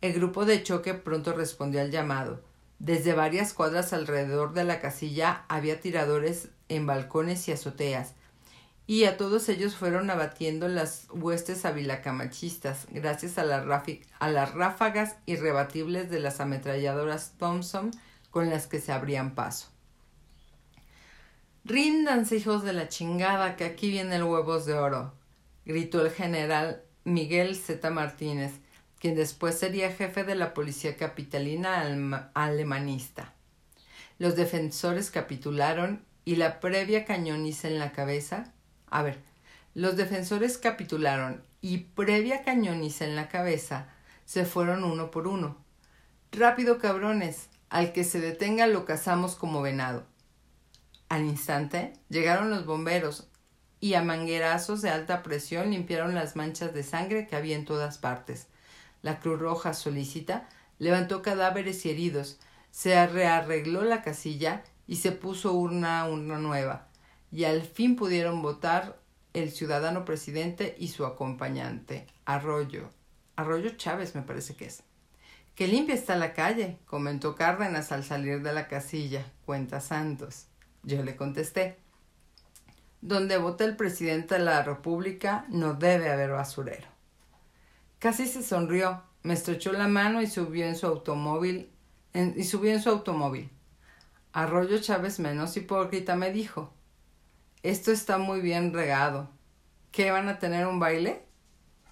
El 0.00 0.14
grupo 0.14 0.44
de 0.44 0.62
choque 0.62 0.94
pronto 0.94 1.32
respondió 1.32 1.80
al 1.80 1.90
llamado. 1.90 2.42
Desde 2.78 3.12
varias 3.12 3.52
cuadras 3.52 3.92
alrededor 3.92 4.54
de 4.54 4.64
la 4.64 4.80
casilla 4.80 5.44
había 5.48 5.80
tiradores 5.80 6.48
en 6.68 6.86
balcones 6.86 7.46
y 7.48 7.52
azoteas, 7.52 8.14
y 8.86 9.04
a 9.04 9.16
todos 9.16 9.48
ellos 9.48 9.76
fueron 9.76 10.10
abatiendo 10.10 10.66
las 10.66 11.06
huestes 11.10 11.64
avilacamachistas, 11.64 12.86
gracias 12.90 13.38
a, 13.38 13.42
a 14.18 14.30
las 14.30 14.54
ráfagas 14.54 15.16
irrebatibles 15.26 16.10
de 16.10 16.18
las 16.18 16.40
ametralladoras 16.40 17.34
Thompson 17.38 17.90
con 18.30 18.50
las 18.50 18.66
que 18.66 18.80
se 18.80 18.92
abrían 18.92 19.34
paso. 19.34 19.68
Ríndanse, 21.64 22.36
hijos 22.36 22.62
de 22.62 22.72
la 22.72 22.88
chingada, 22.88 23.56
que 23.56 23.64
aquí 23.64 23.90
viene 23.90 24.16
el 24.16 24.24
huevos 24.24 24.64
de 24.64 24.74
oro, 24.74 25.12
gritó 25.66 26.04
el 26.04 26.10
general 26.10 26.82
Miguel 27.04 27.54
Z. 27.54 27.90
Martínez, 27.90 28.52
quien 28.98 29.14
después 29.14 29.58
sería 29.58 29.92
jefe 29.92 30.24
de 30.24 30.34
la 30.34 30.54
policía 30.54 30.96
capitalina 30.96 32.30
alemanista. 32.34 33.34
Los 34.18 34.36
defensores 34.36 35.10
capitularon 35.10 36.04
y 36.24 36.36
la 36.36 36.60
previa 36.60 37.04
cañoniza 37.04 37.68
en 37.68 37.78
la 37.78 37.92
cabeza. 37.92 38.52
A 38.90 39.02
ver, 39.02 39.18
los 39.74 39.96
defensores 39.96 40.58
capitularon 40.58 41.42
y 41.60 41.78
previa 41.78 42.42
cañoniza 42.42 43.04
en 43.04 43.16
la 43.16 43.28
cabeza 43.28 43.88
se 44.24 44.44
fueron 44.44 44.84
uno 44.84 45.10
por 45.10 45.26
uno. 45.26 45.56
Rápido, 46.32 46.78
cabrones, 46.78 47.48
al 47.68 47.92
que 47.92 48.04
se 48.04 48.20
detenga 48.20 48.66
lo 48.66 48.84
cazamos 48.84 49.34
como 49.34 49.62
venado. 49.62 50.09
Al 51.10 51.26
instante 51.26 51.92
llegaron 52.08 52.48
los 52.48 52.64
bomberos 52.64 53.28
y 53.80 53.92
a 53.92 54.02
manguerazos 54.02 54.80
de 54.80 54.88
alta 54.88 55.22
presión 55.22 55.70
limpiaron 55.70 56.14
las 56.14 56.36
manchas 56.36 56.72
de 56.72 56.82
sangre 56.82 57.26
que 57.26 57.36
había 57.36 57.56
en 57.56 57.66
todas 57.66 57.98
partes 57.98 58.46
la 59.02 59.18
Cruz 59.20 59.38
Roja 59.38 59.74
solicita, 59.74 60.48
levantó 60.78 61.22
cadáveres 61.22 61.84
y 61.86 61.90
heridos, 61.90 62.38
se 62.70 63.06
rearregló 63.06 63.82
la 63.82 64.02
casilla 64.02 64.62
y 64.86 64.96
se 64.96 65.12
puso 65.12 65.52
una 65.52 66.08
urna 66.08 66.38
nueva, 66.38 66.88
y 67.32 67.44
al 67.44 67.62
fin 67.62 67.96
pudieron 67.96 68.42
votar 68.42 69.00
el 69.32 69.50
ciudadano 69.50 70.04
presidente 70.04 70.74
y 70.78 70.88
su 70.88 71.06
acompañante, 71.06 72.06
Arroyo. 72.24 72.90
Arroyo 73.36 73.70
Chávez 73.70 74.14
me 74.14 74.22
parece 74.22 74.54
que 74.54 74.66
es. 74.66 74.82
Qué 75.54 75.66
limpia 75.66 75.94
está 75.94 76.16
la 76.16 76.32
calle, 76.32 76.78
comentó 76.86 77.34
Cárdenas 77.34 77.92
al 77.92 78.04
salir 78.04 78.42
de 78.42 78.52
la 78.52 78.66
casilla, 78.66 79.24
cuenta 79.44 79.80
Santos. 79.80 80.46
Yo 80.82 81.02
le 81.02 81.16
contesté. 81.16 81.76
Donde 83.00 83.38
vota 83.38 83.64
el 83.64 83.76
presidente 83.76 84.34
de 84.34 84.44
la 84.44 84.62
República 84.62 85.46
no 85.48 85.74
debe 85.74 86.10
haber 86.10 86.30
basurero. 86.30 86.88
Casi 87.98 88.26
se 88.26 88.42
sonrió, 88.42 89.02
me 89.22 89.34
estrechó 89.34 89.72
la 89.72 89.88
mano 89.88 90.22
y 90.22 90.26
subió 90.26 90.66
en 90.66 90.76
su 90.76 90.86
automóvil 90.86 91.70
y 92.14 92.44
subió 92.44 92.72
en 92.72 92.82
su 92.82 92.88
automóvil. 92.90 93.50
Arroyo 94.32 94.78
Chávez 94.78 95.18
menos 95.18 95.56
hipócrita 95.56 96.16
me 96.16 96.32
dijo 96.32 96.72
Esto 97.62 97.92
está 97.92 98.18
muy 98.18 98.40
bien 98.40 98.72
regado. 98.72 99.28
¿Qué 99.92 100.10
van 100.10 100.28
a 100.28 100.38
tener 100.38 100.66
un 100.66 100.78
baile? 100.78 101.24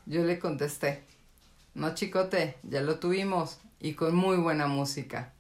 Yo 0.07 0.25
le 0.25 0.39
contesté 0.39 1.05
No, 1.75 1.95
chicote, 1.95 2.59
ya 2.63 2.81
lo 2.81 2.99
tuvimos, 2.99 3.61
y 3.81 3.95
con 3.95 4.15
muy 4.15 4.37
buena 4.37 4.67
música. 4.67 5.33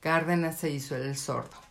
Cárdenas 0.00 0.58
se 0.58 0.70
hizo 0.70 0.96
el 0.96 1.16
sordo. 1.16 1.67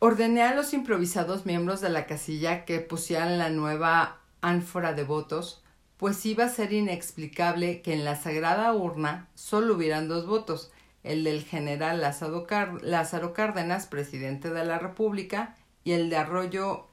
Ordené 0.00 0.42
a 0.42 0.54
los 0.54 0.74
improvisados 0.74 1.44
miembros 1.44 1.80
de 1.80 1.88
la 1.88 2.06
casilla 2.06 2.64
que 2.64 2.78
pusieran 2.78 3.36
la 3.36 3.50
nueva 3.50 4.20
ánfora 4.40 4.92
de 4.92 5.02
votos, 5.02 5.64
pues 5.96 6.24
iba 6.24 6.44
a 6.44 6.48
ser 6.48 6.72
inexplicable 6.72 7.82
que 7.82 7.94
en 7.94 8.04
la 8.04 8.14
sagrada 8.14 8.72
urna 8.72 9.28
solo 9.34 9.74
hubieran 9.74 10.06
dos 10.06 10.24
votos, 10.26 10.70
el 11.02 11.24
del 11.24 11.42
general 11.42 12.00
Lázaro, 12.00 12.46
Cárdenas, 12.46 13.86
presidente 13.88 14.50
de 14.50 14.64
la 14.64 14.78
República, 14.78 15.56
y 15.82 15.92
el 15.92 16.10
de 16.10 16.16
Arroyo 16.16 16.86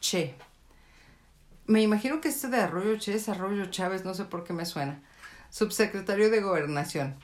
Che. 0.00 0.34
Me 1.66 1.82
imagino 1.82 2.20
que 2.20 2.30
este 2.30 2.48
de 2.48 2.56
Arroyo 2.56 2.98
Che 2.98 3.14
es 3.14 3.28
Arroyo 3.28 3.66
Chávez, 3.66 4.04
no 4.04 4.14
sé 4.14 4.24
por 4.24 4.42
qué 4.42 4.52
me 4.52 4.66
suena. 4.66 5.00
Subsecretario 5.50 6.30
de 6.30 6.40
Gobernación. 6.40 7.14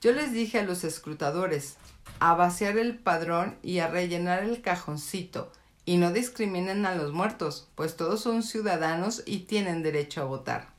Yo 0.00 0.12
les 0.12 0.32
dije 0.32 0.58
a 0.58 0.64
los 0.64 0.84
escrutadores 0.84 1.76
a 2.20 2.34
vaciar 2.34 2.78
el 2.78 2.98
padrón 2.98 3.56
y 3.62 3.78
a 3.78 3.88
rellenar 3.88 4.44
el 4.44 4.62
cajoncito 4.62 5.52
y 5.84 5.96
no 5.96 6.12
discriminen 6.12 6.84
a 6.84 6.94
los 6.94 7.12
muertos, 7.12 7.68
pues 7.74 7.96
todos 7.96 8.20
son 8.20 8.42
ciudadanos 8.42 9.22
y 9.24 9.40
tienen 9.40 9.82
derecho 9.82 10.20
a 10.22 10.24
votar. 10.24 10.76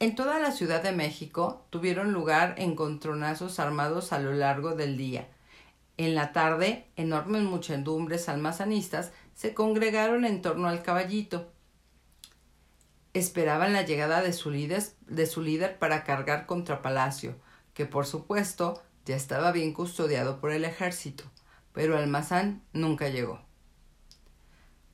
En 0.00 0.14
toda 0.14 0.38
la 0.38 0.50
Ciudad 0.50 0.82
de 0.82 0.92
México 0.92 1.66
tuvieron 1.68 2.12
lugar 2.12 2.54
encontronazos 2.56 3.60
armados 3.60 4.14
a 4.14 4.18
lo 4.18 4.32
largo 4.32 4.74
del 4.74 4.96
día. 4.96 5.28
En 5.98 6.14
la 6.14 6.32
tarde, 6.32 6.86
enormes 6.96 7.42
muchedumbres 7.42 8.30
almazanistas 8.30 9.12
se 9.34 9.52
congregaron 9.52 10.24
en 10.24 10.40
torno 10.40 10.68
al 10.68 10.82
caballito. 10.82 11.52
Esperaban 13.14 13.72
la 13.72 13.82
llegada 13.82 14.22
de 14.22 14.32
su 14.32 14.50
líder, 14.50 15.78
para 15.78 16.04
cargar 16.04 16.46
contra 16.46 16.82
Palacio, 16.82 17.34
que 17.74 17.86
por 17.86 18.06
supuesto 18.06 18.82
ya 19.04 19.16
estaba 19.16 19.52
bien 19.52 19.72
custodiado 19.72 20.40
por 20.40 20.52
el 20.52 20.64
ejército 20.64 21.24
pero 21.72 21.96
Almazán 21.96 22.62
nunca 22.72 23.08
llegó. 23.08 23.40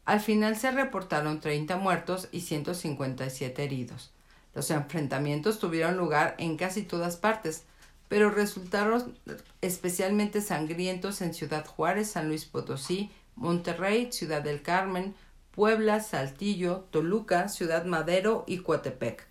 Al 0.04 0.20
final 0.20 0.56
se 0.56 0.70
reportaron 0.70 1.40
30 1.40 1.76
muertos 1.78 2.28
y 2.30 2.42
157 2.42 3.64
heridos. 3.64 4.12
Los 4.54 4.70
enfrentamientos 4.70 5.58
tuvieron 5.58 5.96
lugar 5.96 6.36
en 6.38 6.56
casi 6.56 6.82
todas 6.82 7.16
partes, 7.16 7.64
pero 8.08 8.30
resultaron 8.30 9.18
especialmente 9.60 10.40
sangrientos 10.40 11.20
en 11.22 11.34
Ciudad 11.34 11.66
Juárez, 11.66 12.10
San 12.10 12.28
Luis 12.28 12.44
Potosí, 12.44 13.10
Monterrey, 13.34 14.12
Ciudad 14.12 14.42
del 14.42 14.62
Carmen, 14.62 15.14
Puebla, 15.56 16.00
Saltillo, 16.00 16.86
Toluca, 16.90 17.48
Ciudad 17.48 17.86
Madero 17.86 18.44
y 18.46 18.58
Coatepec. 18.58 19.26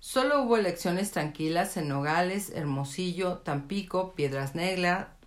Solo 0.00 0.42
hubo 0.42 0.56
elecciones 0.56 1.10
tranquilas 1.10 1.76
en 1.76 1.88
Nogales, 1.88 2.48
Hermosillo, 2.54 3.36
Tampico, 3.40 4.14
Piedras 4.14 4.54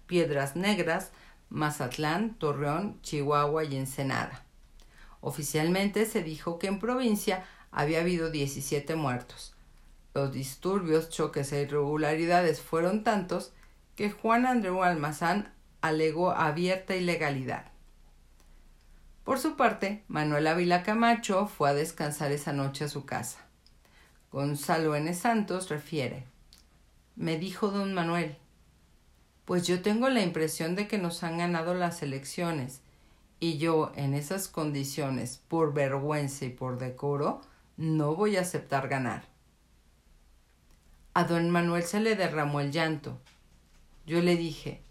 Piedras 0.08 0.56
Negras, 0.56 1.12
Mazatlán, 1.50 2.34
Torreón, 2.40 3.00
Chihuahua 3.04 3.64
y 3.66 3.76
Ensenada. 3.76 4.44
Oficialmente 5.20 6.08
se 6.08 6.24
dijo 6.24 6.58
que 6.58 6.66
en 6.66 6.80
provincia 6.80 7.46
había 7.70 8.00
habido 8.02 8.32
17 8.32 8.96
muertos. 8.96 9.54
Los 10.16 10.32
disturbios, 10.32 11.12
choques 11.12 11.54
e 11.54 11.62
irregularidades 11.62 12.62
fueron 12.62 13.04
tantos 13.04 13.54
que 13.96 14.10
Juan 14.10 14.48
Andreu 14.48 14.82
Almazán 14.82 15.54
alegó 15.82 16.32
abierta 16.32 16.96
ilegalidad. 16.96 17.71
Por 19.24 19.40
su 19.40 19.56
parte, 19.56 20.04
Manuel 20.08 20.48
Ávila 20.48 20.84
Camacho 20.84 21.48
fue 21.48 21.70
a 21.70 21.74
descansar 21.74 22.32
esa 22.32 22.54
noche 22.54 22.86
a 22.86 22.90
su 22.90 23.06
casa. 23.06 23.40
Gonzalo 24.32 24.96
N. 24.96 25.14
Santos 25.14 25.70
refiere 25.70 26.26
Me 27.16 27.38
dijo 27.38 27.70
don 27.70 27.94
Manuel, 27.94 28.38
pues 29.46 29.68
yo 29.68 29.82
tengo 29.82 30.10
la 30.10 30.22
impresión 30.22 30.76
de 30.76 30.88
que 30.88 30.98
nos 30.98 31.24
han 31.24 31.38
ganado 31.38 31.74
las 31.74 32.02
elecciones 32.02 32.82
y 33.40 33.58
yo 33.58 33.92
en 33.96 34.14
esas 34.14 34.48
condiciones, 34.48 35.42
por 35.48 35.74
vergüenza 35.74 36.46
y 36.46 36.50
por 36.50 36.78
decoro, 36.78 37.42
no 37.76 38.16
voy 38.16 38.38
a 38.38 38.42
aceptar 38.42 38.88
ganar. 38.88 39.24
A 41.14 41.26
don 41.26 41.50
Manuel 41.50 41.84
se 41.84 42.00
le 42.00 42.16
derramó 42.16 42.62
el 42.62 42.72
llanto. 42.72 43.20
Yo 44.06 44.22
le 44.22 44.38
dije 44.38 44.82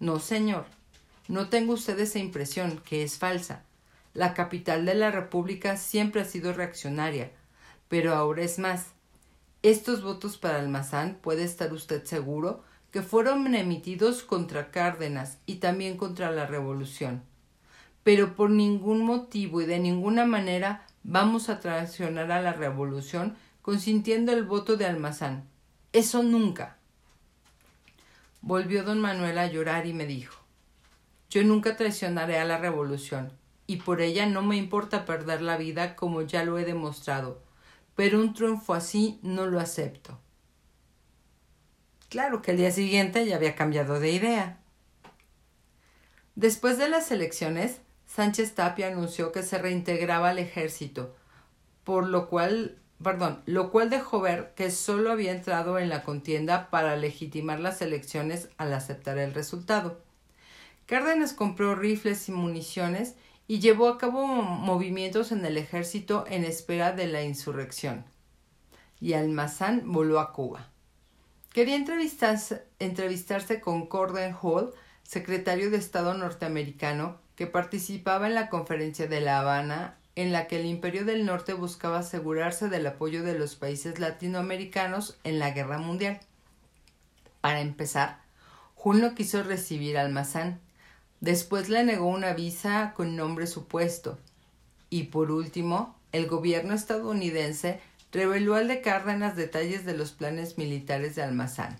No, 0.00 0.18
señor, 0.18 0.64
no 1.28 1.48
tengo 1.48 1.74
usted 1.74 1.98
esa 2.00 2.18
impresión, 2.18 2.78
que 2.84 3.02
es 3.04 3.18
falsa. 3.18 3.62
La 4.12 4.34
capital 4.34 4.84
de 4.86 4.94
la 4.94 5.10
República 5.10 5.76
siempre 5.76 6.22
ha 6.22 6.24
sido 6.24 6.52
reaccionaria, 6.52 7.30
pero 7.88 8.14
ahora 8.14 8.42
es 8.42 8.58
más. 8.58 8.88
Estos 9.62 10.02
votos 10.02 10.36
para 10.36 10.58
Almazán 10.58 11.18
puede 11.20 11.44
estar 11.44 11.72
usted 11.72 12.04
seguro 12.04 12.64
que 12.90 13.02
fueron 13.02 13.54
emitidos 13.54 14.22
contra 14.22 14.70
Cárdenas 14.70 15.38
y 15.46 15.56
también 15.56 15.96
contra 15.96 16.30
la 16.30 16.46
Revolución. 16.46 17.22
Pero 18.02 18.34
por 18.34 18.50
ningún 18.50 19.04
motivo 19.04 19.60
y 19.60 19.66
de 19.66 19.78
ninguna 19.78 20.24
manera 20.24 20.86
vamos 21.02 21.48
a 21.48 21.60
traicionar 21.60 22.32
a 22.32 22.40
la 22.40 22.52
Revolución 22.52 23.36
consintiendo 23.62 24.32
el 24.32 24.44
voto 24.44 24.76
de 24.76 24.86
Almazán. 24.86 25.44
Eso 25.92 26.22
nunca. 26.22 26.78
Volvió 28.40 28.82
don 28.82 29.00
Manuel 29.00 29.38
a 29.38 29.46
llorar 29.46 29.86
y 29.86 29.92
me 29.92 30.06
dijo 30.06 30.40
Yo 31.28 31.44
nunca 31.44 31.76
traicionaré 31.76 32.38
a 32.38 32.44
la 32.44 32.58
Revolución, 32.58 33.32
y 33.70 33.76
por 33.76 34.00
ella 34.00 34.26
no 34.26 34.42
me 34.42 34.56
importa 34.56 35.04
perder 35.04 35.42
la 35.42 35.56
vida 35.56 35.94
como 35.94 36.22
ya 36.22 36.42
lo 36.42 36.58
he 36.58 36.64
demostrado, 36.64 37.40
pero 37.94 38.18
un 38.18 38.34
triunfo 38.34 38.74
así 38.74 39.20
no 39.22 39.46
lo 39.46 39.60
acepto. 39.60 40.18
Claro 42.08 42.42
que 42.42 42.50
el 42.50 42.56
día 42.56 42.72
siguiente 42.72 43.24
ya 43.26 43.36
había 43.36 43.54
cambiado 43.54 44.00
de 44.00 44.10
idea. 44.10 44.58
Después 46.34 46.78
de 46.78 46.88
las 46.88 47.12
elecciones, 47.12 47.80
Sánchez 48.08 48.56
Tapia 48.56 48.88
anunció 48.88 49.30
que 49.30 49.44
se 49.44 49.56
reintegraba 49.56 50.30
al 50.30 50.40
ejército, 50.40 51.14
por 51.84 52.08
lo 52.08 52.28
cual, 52.28 52.76
perdón, 53.00 53.40
lo 53.46 53.70
cual 53.70 53.88
dejó 53.88 54.20
ver 54.20 54.52
que 54.56 54.72
solo 54.72 55.12
había 55.12 55.30
entrado 55.30 55.78
en 55.78 55.90
la 55.90 56.02
contienda 56.02 56.70
para 56.70 56.96
legitimar 56.96 57.60
las 57.60 57.80
elecciones 57.82 58.48
al 58.56 58.72
aceptar 58.72 59.16
el 59.18 59.32
resultado. 59.32 60.00
Cárdenas 60.86 61.34
compró 61.34 61.76
rifles 61.76 62.28
y 62.28 62.32
municiones 62.32 63.14
y 63.50 63.58
llevó 63.58 63.88
a 63.88 63.98
cabo 63.98 64.28
movimientos 64.28 65.32
en 65.32 65.44
el 65.44 65.56
ejército 65.56 66.24
en 66.28 66.44
espera 66.44 66.92
de 66.92 67.08
la 67.08 67.24
insurrección. 67.24 68.04
Y 69.00 69.14
Almazán 69.14 69.90
voló 69.90 70.20
a 70.20 70.32
Cuba. 70.32 70.68
Quería 71.52 71.74
entrevistarse, 71.74 72.62
entrevistarse 72.78 73.60
con 73.60 73.88
Gordon 73.88 74.36
Hall, 74.40 74.72
secretario 75.02 75.68
de 75.72 75.78
Estado 75.78 76.14
norteamericano, 76.14 77.18
que 77.34 77.48
participaba 77.48 78.28
en 78.28 78.36
la 78.36 78.50
conferencia 78.50 79.08
de 79.08 79.20
La 79.20 79.40
Habana, 79.40 79.98
en 80.14 80.30
la 80.30 80.46
que 80.46 80.60
el 80.60 80.66
Imperio 80.66 81.04
del 81.04 81.26
Norte 81.26 81.52
buscaba 81.52 81.98
asegurarse 81.98 82.68
del 82.68 82.86
apoyo 82.86 83.24
de 83.24 83.36
los 83.36 83.56
países 83.56 83.98
latinoamericanos 83.98 85.18
en 85.24 85.40
la 85.40 85.50
Guerra 85.50 85.78
Mundial. 85.78 86.20
Para 87.40 87.62
empezar, 87.62 88.20
Hull 88.76 89.00
no 89.00 89.16
quiso 89.16 89.42
recibir 89.42 89.98
al 89.98 90.06
Almazán. 90.06 90.60
Después 91.20 91.68
le 91.68 91.84
negó 91.84 92.06
una 92.06 92.32
visa 92.32 92.94
con 92.96 93.14
nombre 93.14 93.46
supuesto. 93.46 94.18
Y 94.88 95.04
por 95.04 95.30
último, 95.30 95.94
el 96.12 96.26
gobierno 96.26 96.74
estadounidense 96.74 97.80
reveló 98.10 98.54
al 98.54 98.68
de 98.68 98.80
Cárdenas 98.80 99.36
detalles 99.36 99.84
de 99.84 99.96
los 99.96 100.12
planes 100.12 100.56
militares 100.56 101.14
de 101.14 101.22
Almazán. 101.22 101.78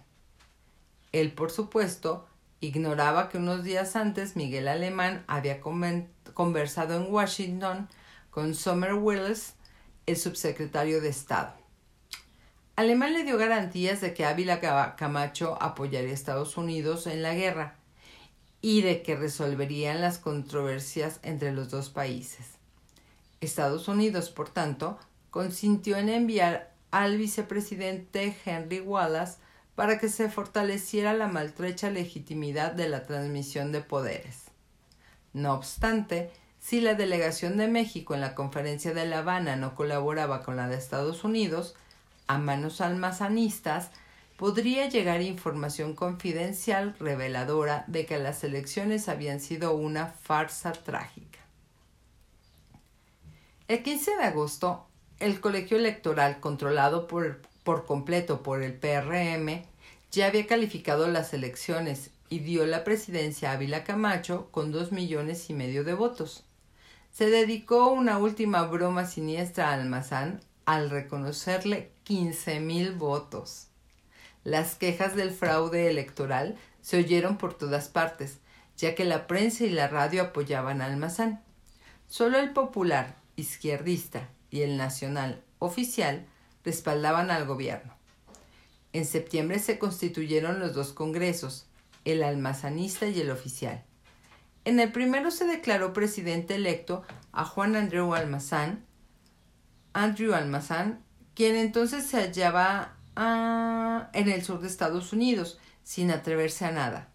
Él, 1.13 1.33
por 1.33 1.51
supuesto, 1.51 2.27
ignoraba 2.61 3.31
que 3.31 3.39
unos 3.39 3.65
días 3.65 3.97
antes 3.97 4.37
Miguel 4.37 4.69
Alemán 4.69 5.25
había 5.27 5.61
conversado 5.61 6.97
en 6.97 7.13
Washington 7.13 7.89
con 8.31 8.55
Summer 8.55 8.95
Willis, 8.95 9.55
el 10.07 10.17
subsecretario 10.17 11.01
de 11.01 11.09
Estado. 11.09 11.55
Alemán 12.77 13.15
le 13.15 13.25
dio 13.25 13.39
garantías 13.39 14.01
de 14.01 14.15
que 14.15 14.25
Ávila 14.25 14.61
Camacho 14.97 15.61
apoyaría 15.61 16.11
a 16.11 16.15
Estados 16.15 16.57
Unidos 16.57 17.07
en 17.07 17.23
la 17.23 17.35
guerra 17.35 17.80
y 18.63 18.83
de 18.83 19.03
que 19.03 19.17
resolverían 19.17 20.01
las 20.01 20.19
controversias 20.19 21.21
entre 21.23 21.53
los 21.53 21.71
dos 21.71 21.89
países. 21.89 22.47
Estados 23.41 23.89
Unidos, 23.89 24.31
por 24.31 24.51
tanto, 24.51 24.99
consintió 25.31 25.97
en 25.97 26.09
enviar 26.09 26.73
al 26.91 27.17
vicepresidente 27.17 28.37
Henry 28.45 28.81
Wallace 28.81 29.39
para 29.75 29.99
que 29.99 30.09
se 30.09 30.29
fortaleciera 30.29 31.15
la 31.15 31.29
maltrecha 31.29 31.91
legitimidad 31.91 32.73
de 32.73 32.89
la 32.89 33.07
transmisión 33.07 33.73
de 33.73 33.81
poderes. 33.81 34.51
No 35.33 35.55
obstante, 35.55 36.31
si 36.59 36.83
la 36.83 36.95
delegación 36.95 37.57
de 37.57 37.69
México 37.69 38.15
en 38.15 38.21
la 38.21 38.35
conferencia 38.35 38.93
de 38.93 39.07
La 39.07 39.21
Habana 39.21 39.57
no 39.57 39.75
colaboraba 39.75 40.43
con 40.43 40.57
la 40.57 40.69
de 40.69 40.77
Estados 40.77 41.25
Unidos, 41.25 41.75
a 42.27 42.39
manos 42.39 42.81
almazanistas 42.81 43.91
podría 44.41 44.89
llegar 44.89 45.21
información 45.21 45.95
confidencial 45.95 46.97
reveladora 46.99 47.85
de 47.89 48.07
que 48.07 48.17
las 48.17 48.43
elecciones 48.43 49.11
habían 49.11 49.39
sido 49.39 49.75
una 49.75 50.07
farsa 50.07 50.73
trágica. 50.73 51.41
El 53.69 53.83
15 53.83 54.17
de 54.17 54.23
agosto, 54.23 54.87
el 55.19 55.43
colegio 55.43 55.77
electoral, 55.77 56.41
controlado 56.41 57.07
por, 57.07 57.43
por 57.65 57.85
completo 57.85 58.43
por 58.43 58.63
el 58.63 58.73
PRM, 58.73 59.63
ya 60.11 60.29
había 60.29 60.47
calificado 60.47 61.07
las 61.07 61.35
elecciones 61.35 62.11
y 62.31 62.39
dio 62.39 62.65
la 62.65 62.83
presidencia 62.83 63.51
a 63.51 63.57
Ávila 63.57 63.85
Camacho 63.85 64.49
con 64.53 64.73
dos 64.73 64.91
millones 64.91 65.51
y 65.51 65.53
medio 65.53 65.85
de 65.85 65.93
votos. 65.93 66.45
Se 67.13 67.29
dedicó 67.29 67.89
una 67.91 68.17
última 68.17 68.63
broma 68.63 69.05
siniestra 69.05 69.69
a 69.69 69.75
Almazán 69.75 70.41
al 70.65 70.89
reconocerle 70.89 71.93
quince 72.05 72.59
mil 72.59 72.93
votos. 72.93 73.70
Las 74.45 74.75
quejas 74.75 75.17
del 75.17 75.31
fraude 75.31 75.91
electoral 75.91 76.57
se 76.81 76.99
oyeron 76.99 77.37
por 77.37 77.55
todas 77.55 77.89
partes, 77.89 78.39
ya 78.77 78.95
que 78.95 79.05
la 79.05 79.27
prensa 79.27 79.65
y 79.65 79.71
la 79.71 79.89
radio 79.89 80.23
apoyaban 80.23 80.81
a 80.81 80.87
Almazán. 80.87 81.43
Solo 82.09 82.39
el 82.39 82.53
popular, 82.53 83.17
izquierdista 83.37 84.29
y 84.51 84.63
el 84.63 84.77
nacional 84.77 85.43
oficial 85.59 86.27
respaldaban 86.65 87.31
al 87.31 87.47
gobierno. 87.47 87.95
En 88.93 89.05
septiembre 89.05 89.59
se 89.59 89.79
constituyeron 89.79 90.59
los 90.59 90.75
dos 90.75 90.93
congresos, 90.93 91.67
el 92.05 92.23
almazanista 92.23 93.07
y 93.07 93.21
el 93.21 93.31
oficial. 93.31 93.85
En 94.65 94.81
el 94.81 94.91
primero 94.91 95.31
se 95.31 95.45
declaró 95.45 95.93
presidente 95.93 96.57
electo 96.57 97.03
a 97.33 97.45
Juan 97.45 97.77
Andreu 97.77 98.15
Almazán, 98.15 98.85
Andrew 99.93 100.35
Almazán, 100.35 101.03
quien 101.35 101.57
entonces 101.57 102.07
se 102.07 102.19
hallaba 102.19 102.97
en 103.21 104.29
el 104.29 104.43
sur 104.43 104.61
de 104.61 104.69
Estados 104.69 105.13
Unidos, 105.13 105.59
sin 105.83 106.11
atreverse 106.11 106.65
a 106.65 106.73
nada. 106.73 107.09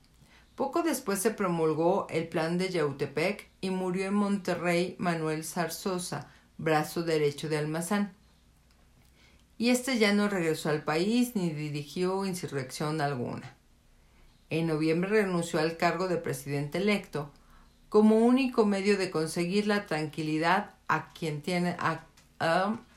Poco 0.56 0.84
después 0.84 1.20
se 1.20 1.32
promulgó 1.32 2.08
el 2.10 2.28
plan 2.28 2.58
de 2.58 2.70
Yautepec 2.70 3.50
y 3.60 3.72
murió 3.72 4.06
en 4.06 4.14
Monterrey 4.14 4.96
Manuel 5.00 5.44
Zarzosa, 5.44 6.30
brazo 6.58 7.04
derecho 7.04 7.50
de 7.50 7.58
Almazán. 7.58 8.14
Y 9.58 9.70
este 9.70 9.98
ya 9.98 10.14
no 10.14 10.30
regresó 10.30 10.70
al 10.70 10.84
país 10.84 11.36
ni 11.36 11.50
dirigió 11.50 12.26
insurrección 12.26 13.02
alguna. 13.02 13.56
En 14.50 14.68
noviembre 14.68 15.10
renunció 15.10 15.60
al 15.60 15.78
cargo 15.78 16.08
de 16.08 16.18
presidente 16.18 16.78
electo 16.78 17.32
como 17.90 18.18
único 18.18 18.66
medio 18.66 18.98
de 18.98 19.10
conseguir 19.10 19.68
la 19.68 19.86
tranquilidad 19.86 20.72
a 20.88 21.12
quien 21.14 21.42
tiene 21.42 21.78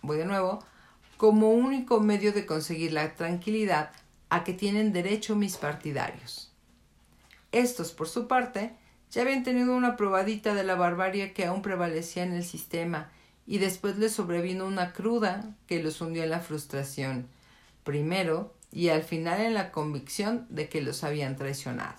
voy 0.03 0.19
de 0.19 0.25
nuevo 0.27 0.59
como 1.19 1.51
único 1.51 2.01
medio 2.01 2.33
de 2.33 2.47
conseguir 2.47 2.93
la 2.93 3.15
tranquilidad 3.15 3.91
a 4.31 4.45
que 4.45 4.55
tienen 4.55 4.93
derecho 4.93 5.35
mis 5.37 5.57
partidarios. 5.57 6.53
Estos, 7.51 7.93
por 7.93 8.09
su 8.09 8.29
parte, 8.29 8.73
ya 9.11 9.23
habían 9.23 9.43
tenido 9.43 9.77
una 9.77 9.97
probadita 9.97 10.55
de 10.55 10.63
la 10.63 10.77
barbarie 10.77 11.33
que 11.33 11.45
aún 11.45 11.61
prevalecía 11.61 12.23
en 12.23 12.35
el 12.35 12.45
sistema 12.45 13.11
y 13.47 13.59
después 13.59 13.99
les 13.99 14.13
sobrevino 14.13 14.65
una 14.65 14.93
cruda 14.93 15.57
que 15.67 15.83
los 15.83 16.01
hundió 16.01 16.23
en 16.23 16.31
la 16.31 16.41
frustración, 16.41 17.27
primero 17.83 18.55
y 18.71 18.91
al 18.91 19.03
final 19.03 19.41
en 19.41 19.55
la 19.55 19.73
convicción 19.73 20.47
de 20.51 20.69
que 20.69 20.83
los 20.83 21.03
habían 21.03 21.35
traicionado. 21.35 21.97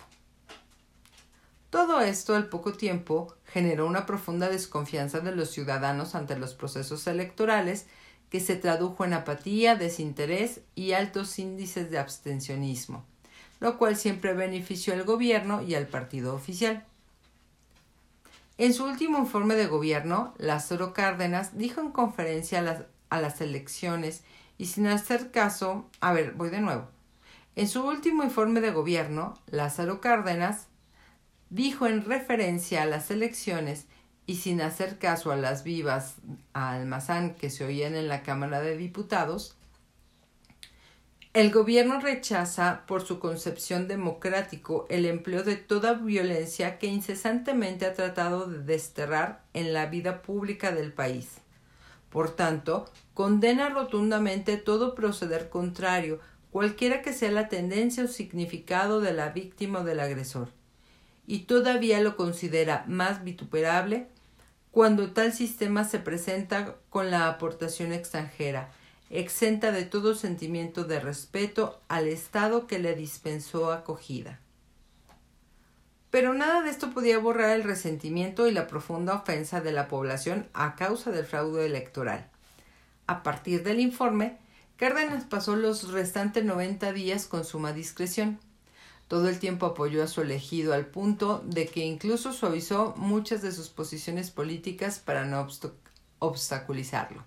Todo 1.72 2.00
esto 2.00 2.36
al 2.36 2.48
poco 2.48 2.72
tiempo 2.74 3.36
generó 3.46 3.86
una 3.86 4.06
profunda 4.06 4.48
desconfianza 4.48 5.20
de 5.20 5.36
los 5.36 5.50
ciudadanos 5.50 6.16
ante 6.16 6.38
los 6.38 6.54
procesos 6.54 7.06
electorales 7.06 7.86
que 8.30 8.40
se 8.40 8.56
tradujo 8.56 9.06
en 9.06 9.14
apatía, 9.14 9.76
desinterés 9.76 10.62
y 10.76 10.94
altos 10.94 11.40
índices 11.40 11.90
de 11.92 11.98
abstencionismo. 12.00 13.06
lo 13.60 13.78
cual 13.78 13.98
siempre 13.98 14.34
benefició 14.34 14.94
al 14.94 15.04
gobierno 15.04 15.62
y 15.62 15.76
al 15.76 15.86
partido 15.86 16.34
oficial. 16.34 16.86
En 18.58 18.74
su 18.74 18.86
último 18.86 19.18
informe 19.18 19.56
de 19.56 19.68
gobierno, 19.68 20.34
Lázaro 20.38 20.94
Cárdenas 20.94 21.58
dijo 21.58 21.82
en 21.82 21.92
conferencia 21.92 22.60
a 22.60 22.62
las, 22.62 22.84
a 23.10 23.20
las 23.20 23.42
elecciones 23.42 24.24
y 24.58 24.68
sin 24.68 24.88
hacer 24.88 25.32
caso, 25.32 25.90
a 26.00 26.14
ver, 26.14 26.32
voy 26.34 26.50
de 26.50 26.62
nuevo. 26.62 26.88
En 27.58 27.68
su 27.68 27.86
último 27.86 28.24
informe 28.24 28.62
de 28.62 28.72
gobierno, 28.72 29.34
Lázaro 29.48 30.00
Cárdenas 30.00 30.68
dijo 31.50 31.88
en 31.88 32.06
referencia 32.06 32.84
a 32.84 32.86
las 32.86 33.12
elecciones 33.12 33.88
y 34.30 34.36
sin 34.36 34.62
hacer 34.62 35.00
caso 35.00 35.32
a 35.32 35.36
las 35.36 35.64
vivas 35.64 36.18
a 36.54 36.74
Almazán 36.74 37.34
que 37.34 37.50
se 37.50 37.66
oían 37.66 37.96
en 37.96 38.08
la 38.08 38.22
Cámara 38.22 38.62
de 38.62 38.78
Diputados, 38.78 39.56
el 41.34 41.50
gobierno 41.50 42.00
rechaza 42.00 42.84
por 42.86 43.02
su 43.02 43.18
concepción 43.18 43.88
democrático 43.88 44.86
el 44.92 45.08
empleo 45.08 45.42
de 45.42 45.56
toda 45.56 45.94
violencia 45.94 46.78
que 46.78 46.86
incesantemente 46.86 47.88
ha 47.88 47.96
tratado 47.96 48.46
de 48.46 48.60
desterrar 48.60 49.42
en 49.56 49.74
la 49.74 49.88
vida 49.88 50.22
pública 50.22 50.72
del 50.72 50.94
país. 50.94 51.38
Por 52.12 52.30
tanto, 52.30 52.86
condena 53.16 53.70
rotundamente 53.70 54.58
todo 54.58 54.94
proceder 54.94 55.50
contrario, 55.50 56.20
cualquiera 56.52 57.02
que 57.02 57.14
sea 57.14 57.32
la 57.32 57.50
tendencia 57.50 58.04
o 58.04 58.08
significado 58.08 59.02
de 59.02 59.12
la 59.12 59.30
víctima 59.30 59.80
o 59.80 59.84
del 59.84 60.00
agresor, 60.00 60.50
y 61.26 61.46
todavía 61.46 62.00
lo 62.00 62.16
considera 62.16 62.86
más 62.88 63.24
vituperable 63.24 64.08
cuando 64.72 65.12
tal 65.12 65.34
sistema 65.34 65.84
se 65.84 66.00
presenta 66.00 66.76
con 66.90 67.10
la 67.12 67.28
aportación 67.28 67.92
extranjera, 67.92 68.72
exenta 69.10 69.72
de 69.72 69.86
todo 69.86 70.14
sentimiento 70.14 70.84
de 70.84 71.00
respeto 71.00 71.82
al 71.88 72.08
Estado 72.08 72.68
que 72.68 72.80
le 72.80 72.96
dispensó 72.96 73.72
acogida. 73.72 74.40
Pero 76.12 76.34
nada 76.34 76.62
de 76.62 76.70
esto 76.70 76.92
podía 76.92 77.20
borrar 77.20 77.52
el 77.52 77.64
resentimiento 77.64 78.48
y 78.48 78.52
la 78.52 78.68
profunda 78.68 79.16
ofensa 79.16 79.62
de 79.62 79.72
la 79.72 79.88
población 79.88 80.48
a 80.54 80.76
causa 80.76 81.12
del 81.12 81.26
fraude 81.26 81.66
electoral. 81.66 82.30
A 83.06 83.24
partir 83.24 83.64
del 83.64 83.80
informe, 83.80 84.38
Cárdenas 84.76 85.26
pasó 85.26 85.56
los 85.56 85.92
restantes 85.92 86.46
90 86.46 86.94
días 86.94 87.26
con 87.26 87.44
suma 87.44 87.74
discreción. 87.74 88.40
Todo 89.10 89.28
el 89.28 89.40
tiempo 89.40 89.66
apoyó 89.66 90.02
a 90.02 90.08
su 90.08 90.22
elegido 90.22 90.74
al 90.74 90.86
punto 90.86 91.44
de 91.46 91.68
que 91.68 91.86
incluso 91.86 92.32
suavizó 92.32 92.94
muchas 92.96 93.42
de 93.42 93.52
sus 93.52 93.68
posiciones 93.68 94.32
políticas 94.32 95.00
para 95.00 95.26
no 95.26 95.46
obstaculizarlo 96.20 97.26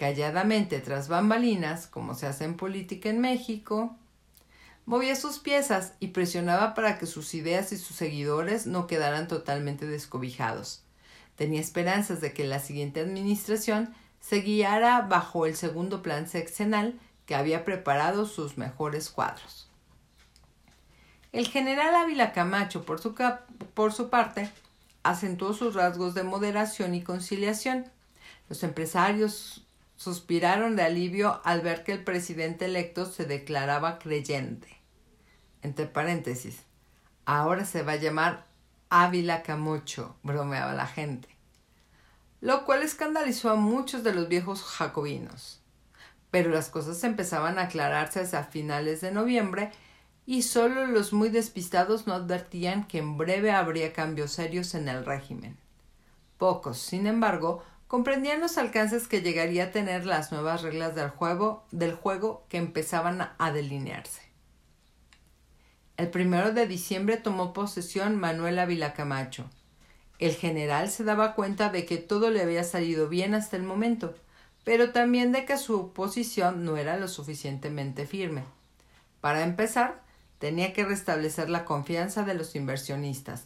calladamente 0.00 0.80
tras 0.80 1.08
bambalinas, 1.08 1.86
como 1.86 2.14
se 2.14 2.26
hace 2.26 2.44
en 2.44 2.56
política 2.56 3.10
en 3.10 3.20
México, 3.20 3.94
movía 4.86 5.14
sus 5.14 5.40
piezas 5.40 5.92
y 6.00 6.08
presionaba 6.08 6.72
para 6.72 6.98
que 6.98 7.04
sus 7.04 7.34
ideas 7.34 7.70
y 7.72 7.76
sus 7.76 7.96
seguidores 7.96 8.66
no 8.66 8.86
quedaran 8.86 9.28
totalmente 9.28 9.86
descobijados. 9.86 10.84
Tenía 11.36 11.60
esperanzas 11.60 12.22
de 12.22 12.32
que 12.32 12.46
la 12.46 12.60
siguiente 12.60 13.00
administración 13.00 13.92
se 14.20 14.40
guiara 14.40 15.02
bajo 15.02 15.44
el 15.44 15.54
segundo 15.54 16.00
plan 16.00 16.26
sexenal 16.26 16.98
que 17.26 17.34
había 17.34 17.66
preparado 17.66 18.24
sus 18.24 18.56
mejores 18.56 19.10
cuadros. 19.10 19.69
El 21.32 21.46
general 21.46 21.94
Ávila 21.94 22.32
Camacho, 22.32 22.84
por 22.84 23.00
su, 23.00 23.14
por 23.74 23.92
su 23.92 24.10
parte, 24.10 24.50
acentuó 25.02 25.54
sus 25.54 25.74
rasgos 25.74 26.14
de 26.14 26.24
moderación 26.24 26.94
y 26.94 27.02
conciliación. 27.02 27.86
Los 28.48 28.62
empresarios 28.64 29.64
suspiraron 29.96 30.76
de 30.76 30.82
alivio 30.82 31.40
al 31.44 31.60
ver 31.60 31.84
que 31.84 31.92
el 31.92 32.02
presidente 32.02 32.64
electo 32.64 33.06
se 33.06 33.26
declaraba 33.26 33.98
creyente. 33.98 34.80
Entre 35.62 35.86
paréntesis, 35.86 36.62
ahora 37.26 37.64
se 37.64 37.82
va 37.82 37.92
a 37.92 37.96
llamar 37.96 38.46
Ávila 38.88 39.42
Camucho, 39.42 40.16
bromeaba 40.24 40.72
la 40.72 40.86
gente. 40.86 41.28
Lo 42.40 42.64
cual 42.64 42.82
escandalizó 42.82 43.50
a 43.50 43.54
muchos 43.54 44.02
de 44.02 44.14
los 44.14 44.28
viejos 44.28 44.64
jacobinos. 44.64 45.60
Pero 46.30 46.50
las 46.50 46.70
cosas 46.70 47.04
empezaban 47.04 47.58
a 47.58 47.64
aclararse 47.64 48.20
hacia 48.20 48.44
finales 48.44 49.00
de 49.00 49.12
noviembre 49.12 49.70
y 50.30 50.42
solo 50.42 50.86
los 50.86 51.12
muy 51.12 51.28
despistados 51.28 52.06
no 52.06 52.14
advertían 52.14 52.86
que 52.86 52.98
en 52.98 53.16
breve 53.16 53.50
habría 53.50 53.92
cambios 53.92 54.30
serios 54.30 54.76
en 54.76 54.88
el 54.88 55.04
régimen. 55.04 55.56
Pocos, 56.38 56.78
sin 56.78 57.08
embargo, 57.08 57.64
comprendían 57.88 58.38
los 58.38 58.56
alcances 58.56 59.08
que 59.08 59.22
llegaría 59.22 59.64
a 59.64 59.70
tener 59.72 60.06
las 60.06 60.30
nuevas 60.30 60.62
reglas 60.62 60.94
del 60.94 61.10
juego, 61.10 62.46
que 62.48 62.58
empezaban 62.58 63.28
a 63.36 63.50
delinearse. 63.50 64.22
El 65.96 66.10
primero 66.10 66.52
de 66.52 66.68
diciembre 66.68 67.16
tomó 67.16 67.52
posesión 67.52 68.14
Manuel 68.14 68.60
Ávila 68.60 68.94
Camacho. 68.94 69.50
El 70.20 70.36
general 70.36 70.90
se 70.90 71.02
daba 71.02 71.34
cuenta 71.34 71.70
de 71.70 71.84
que 71.86 71.96
todo 71.96 72.30
le 72.30 72.40
había 72.40 72.62
salido 72.62 73.08
bien 73.08 73.34
hasta 73.34 73.56
el 73.56 73.64
momento, 73.64 74.14
pero 74.62 74.92
también 74.92 75.32
de 75.32 75.44
que 75.44 75.58
su 75.58 75.92
posición 75.92 76.64
no 76.64 76.76
era 76.76 76.98
lo 76.98 77.08
suficientemente 77.08 78.06
firme. 78.06 78.44
Para 79.20 79.42
empezar, 79.42 80.08
tenía 80.40 80.72
que 80.72 80.84
restablecer 80.84 81.48
la 81.50 81.64
confianza 81.64 82.24
de 82.24 82.34
los 82.34 82.56
inversionistas, 82.56 83.44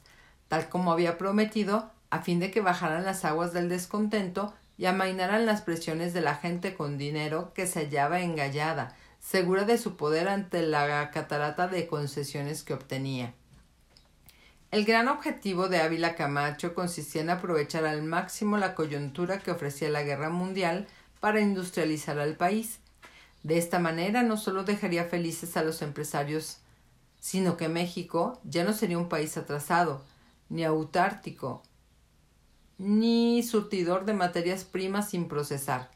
tal 0.48 0.70
como 0.70 0.92
había 0.92 1.18
prometido 1.18 1.90
a 2.08 2.22
fin 2.22 2.38
de 2.38 2.52
que 2.52 2.60
bajaran 2.60 3.04
las 3.04 3.24
aguas 3.24 3.52
del 3.52 3.68
descontento 3.68 4.54
y 4.78 4.86
amainaran 4.86 5.44
las 5.44 5.60
presiones 5.60 6.14
de 6.14 6.20
la 6.20 6.36
gente 6.36 6.74
con 6.74 6.96
dinero 6.96 7.52
que 7.52 7.66
se 7.66 7.80
hallaba 7.80 8.20
engallada, 8.20 8.96
segura 9.18 9.64
de 9.64 9.76
su 9.76 9.96
poder 9.96 10.28
ante 10.28 10.62
la 10.62 11.10
catarata 11.10 11.66
de 11.66 11.88
concesiones 11.88 12.62
que 12.62 12.74
obtenía. 12.74 13.34
El 14.70 14.84
gran 14.84 15.08
objetivo 15.08 15.68
de 15.68 15.80
Ávila 15.80 16.14
Camacho 16.14 16.74
consistía 16.74 17.22
en 17.22 17.30
aprovechar 17.30 17.86
al 17.86 18.02
máximo 18.02 18.56
la 18.56 18.76
coyuntura 18.76 19.40
que 19.40 19.50
ofrecía 19.50 19.88
la 19.88 20.02
guerra 20.02 20.30
mundial 20.30 20.86
para 21.18 21.40
industrializar 21.40 22.20
al 22.20 22.36
país. 22.36 22.78
De 23.42 23.58
esta 23.58 23.80
manera 23.80 24.22
no 24.22 24.36
solo 24.36 24.62
dejaría 24.62 25.04
felices 25.04 25.56
a 25.56 25.64
los 25.64 25.82
empresarios, 25.82 26.58
sino 27.24 27.56
que 27.56 27.70
México 27.70 28.38
ya 28.44 28.64
no 28.64 28.74
sería 28.74 28.98
un 28.98 29.08
país 29.08 29.38
atrasado, 29.38 30.02
ni 30.50 30.62
autártico, 30.62 31.62
ni 32.76 33.42
surtidor 33.42 34.04
de 34.04 34.12
materias 34.12 34.64
primas 34.64 35.08
sin 35.08 35.26
procesar. 35.26 35.90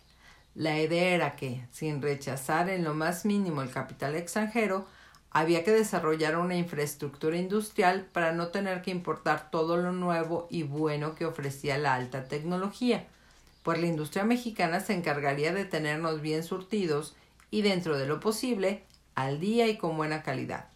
La 0.54 0.80
idea 0.80 1.14
era 1.14 1.36
que, 1.36 1.66
sin 1.70 2.00
rechazar 2.00 2.70
en 2.70 2.82
lo 2.82 2.94
más 2.94 3.26
mínimo 3.26 3.60
el 3.60 3.70
capital 3.70 4.14
extranjero, 4.14 4.86
había 5.30 5.64
que 5.64 5.70
desarrollar 5.70 6.38
una 6.38 6.56
infraestructura 6.56 7.36
industrial 7.36 8.06
para 8.10 8.32
no 8.32 8.48
tener 8.48 8.80
que 8.80 8.90
importar 8.90 9.50
todo 9.50 9.76
lo 9.76 9.92
nuevo 9.92 10.46
y 10.48 10.62
bueno 10.62 11.14
que 11.14 11.26
ofrecía 11.26 11.76
la 11.76 11.92
alta 11.92 12.24
tecnología, 12.24 13.06
pues 13.64 13.78
la 13.78 13.86
industria 13.86 14.24
mexicana 14.24 14.80
se 14.80 14.94
encargaría 14.94 15.52
de 15.52 15.66
tenernos 15.66 16.22
bien 16.22 16.42
surtidos 16.42 17.16
y 17.50 17.60
dentro 17.60 17.98
de 17.98 18.06
lo 18.06 18.18
posible 18.18 18.84
al 19.14 19.40
día 19.40 19.66
y 19.66 19.76
con 19.76 19.94
buena 19.94 20.22
calidad. 20.22 20.70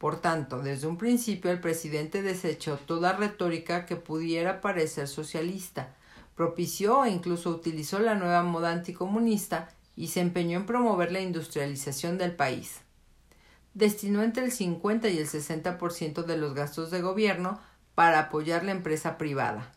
Por 0.00 0.22
tanto, 0.22 0.62
desde 0.62 0.86
un 0.86 0.96
principio 0.96 1.50
el 1.50 1.60
presidente 1.60 2.22
desechó 2.22 2.78
toda 2.78 3.12
retórica 3.12 3.84
que 3.84 3.96
pudiera 3.96 4.62
parecer 4.62 5.06
socialista, 5.06 5.94
propició 6.34 7.04
e 7.04 7.10
incluso 7.10 7.50
utilizó 7.50 7.98
la 7.98 8.14
nueva 8.14 8.42
moda 8.42 8.72
anticomunista 8.72 9.68
y 9.96 10.06
se 10.06 10.20
empeñó 10.20 10.56
en 10.56 10.64
promover 10.64 11.12
la 11.12 11.20
industrialización 11.20 12.16
del 12.16 12.34
país. 12.34 12.80
Destinó 13.74 14.22
entre 14.22 14.46
el 14.46 14.52
50 14.52 15.10
y 15.10 15.18
el 15.18 15.28
60% 15.28 16.24
de 16.24 16.38
los 16.38 16.54
gastos 16.54 16.90
de 16.90 17.02
gobierno 17.02 17.60
para 17.94 18.20
apoyar 18.20 18.64
la 18.64 18.72
empresa 18.72 19.18
privada. 19.18 19.70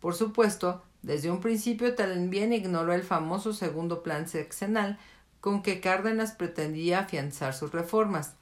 Por 0.00 0.16
supuesto, 0.16 0.82
desde 1.02 1.30
un 1.30 1.40
principio 1.40 1.94
también 1.94 2.52
ignoró 2.52 2.94
el 2.94 3.04
famoso 3.04 3.52
segundo 3.52 4.02
plan 4.02 4.26
sexenal 4.26 4.98
con 5.40 5.62
que 5.62 5.80
Cárdenas 5.80 6.32
pretendía 6.32 6.98
afianzar 6.98 7.54
sus 7.54 7.70
reformas, 7.70 8.34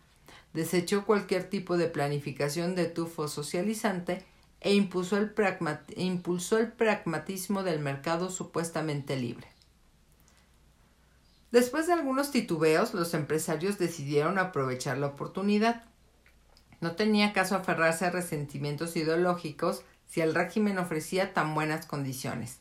desechó 0.52 1.04
cualquier 1.06 1.48
tipo 1.48 1.76
de 1.76 1.86
planificación 1.86 2.74
de 2.74 2.86
tufo 2.86 3.28
socializante 3.28 4.24
e 4.60 4.74
impulsó 4.74 5.16
el, 5.16 5.30
pragmatismo 6.72 7.62
del 7.62 7.80
mercado 7.80 8.30
supuestamente 8.30 9.16
libre. 9.16 9.46
Después 11.50 11.86
de 11.86 11.94
algunos 11.94 12.30
titubeos, 12.30 12.94
los 12.94 13.14
empresarios 13.14 13.78
decidieron 13.78 14.38
aprovechar 14.38 14.98
la 14.98 15.08
oportunidad. 15.08 15.84
No 16.80 16.92
tenía 16.92 17.32
caso 17.32 17.56
aferrarse 17.56 18.04
a 18.04 18.10
resentimientos 18.10 18.96
ideológicos 18.96 19.82
si 20.06 20.20
el 20.20 20.34
régimen 20.34 20.78
ofrecía 20.78 21.32
tan 21.32 21.54
buenas 21.54 21.86
condiciones. 21.86 22.60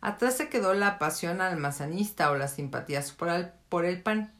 Atrás 0.00 0.36
se 0.36 0.48
quedó 0.48 0.74
la 0.74 0.98
pasión 0.98 1.40
almazanista 1.40 2.30
o 2.30 2.36
las 2.36 2.54
simpatías 2.54 3.12
por 3.12 3.84
el 3.84 4.02
pan. 4.02 4.32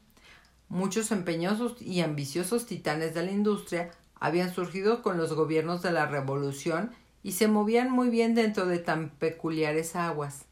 Muchos 0.74 1.12
empeñosos 1.12 1.80
y 1.80 2.00
ambiciosos 2.00 2.66
titanes 2.66 3.14
de 3.14 3.24
la 3.24 3.30
industria 3.30 3.92
habían 4.18 4.52
surgido 4.52 5.02
con 5.02 5.16
los 5.16 5.32
gobiernos 5.32 5.82
de 5.82 5.92
la 5.92 6.06
Revolución 6.06 6.90
y 7.22 7.30
se 7.30 7.46
movían 7.46 7.92
muy 7.92 8.10
bien 8.10 8.34
dentro 8.34 8.66
de 8.66 8.80
tan 8.80 9.10
peculiares 9.10 9.94
aguas. 9.94 10.46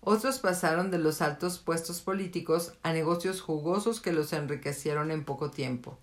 Otros 0.00 0.40
pasaron 0.40 0.90
de 0.90 0.98
los 0.98 1.22
altos 1.22 1.60
puestos 1.60 2.00
políticos 2.00 2.72
a 2.82 2.92
negocios 2.92 3.40
jugosos 3.40 4.00
que 4.00 4.10
los 4.10 4.32
enriquecieron 4.32 5.12
en 5.12 5.24
poco 5.24 5.52
tiempo. 5.52 5.96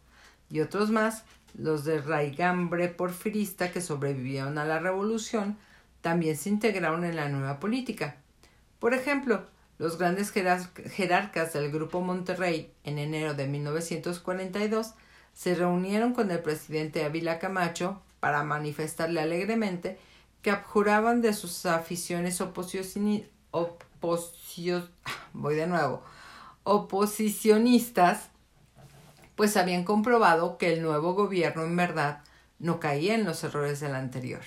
y 0.49 0.61
otros 0.61 0.89
más, 0.89 1.25
los 1.53 1.83
de 1.83 1.99
raigambre 1.99 2.87
porfirista 2.87 3.73
que 3.73 3.81
sobrevivieron 3.81 4.57
a 4.57 4.63
la 4.63 4.79
revolución, 4.79 5.57
también 5.99 6.37
se 6.37 6.47
integraron 6.47 7.03
en 7.03 7.17
la 7.17 7.27
nueva 7.27 7.59
política. 7.59 8.15
Por 8.79 8.93
ejemplo, 8.93 9.43
los 9.81 9.97
grandes 9.97 10.31
jerarcas 10.31 11.53
del 11.53 11.71
Grupo 11.71 12.01
Monterrey 12.01 12.71
en 12.83 12.99
enero 12.99 13.33
de 13.33 13.47
1942 13.47 14.93
se 15.33 15.55
reunieron 15.55 16.13
con 16.13 16.29
el 16.29 16.37
presidente 16.37 17.03
Ávila 17.03 17.39
Camacho 17.39 17.99
para 18.19 18.43
manifestarle 18.43 19.21
alegremente 19.21 19.97
que 20.43 20.51
abjuraban 20.51 21.23
de 21.23 21.33
sus 21.33 21.65
aficiones 21.65 22.41
voy 25.33 25.55
de 25.55 25.65
nuevo, 25.65 26.03
oposicionistas, 26.61 28.29
pues 29.35 29.57
habían 29.57 29.83
comprobado 29.83 30.59
que 30.59 30.73
el 30.73 30.83
nuevo 30.83 31.15
gobierno 31.15 31.63
en 31.63 31.75
verdad 31.75 32.23
no 32.59 32.79
caía 32.79 33.15
en 33.15 33.25
los 33.25 33.43
errores 33.43 33.79
del 33.79 33.95
anterior. 33.95 34.43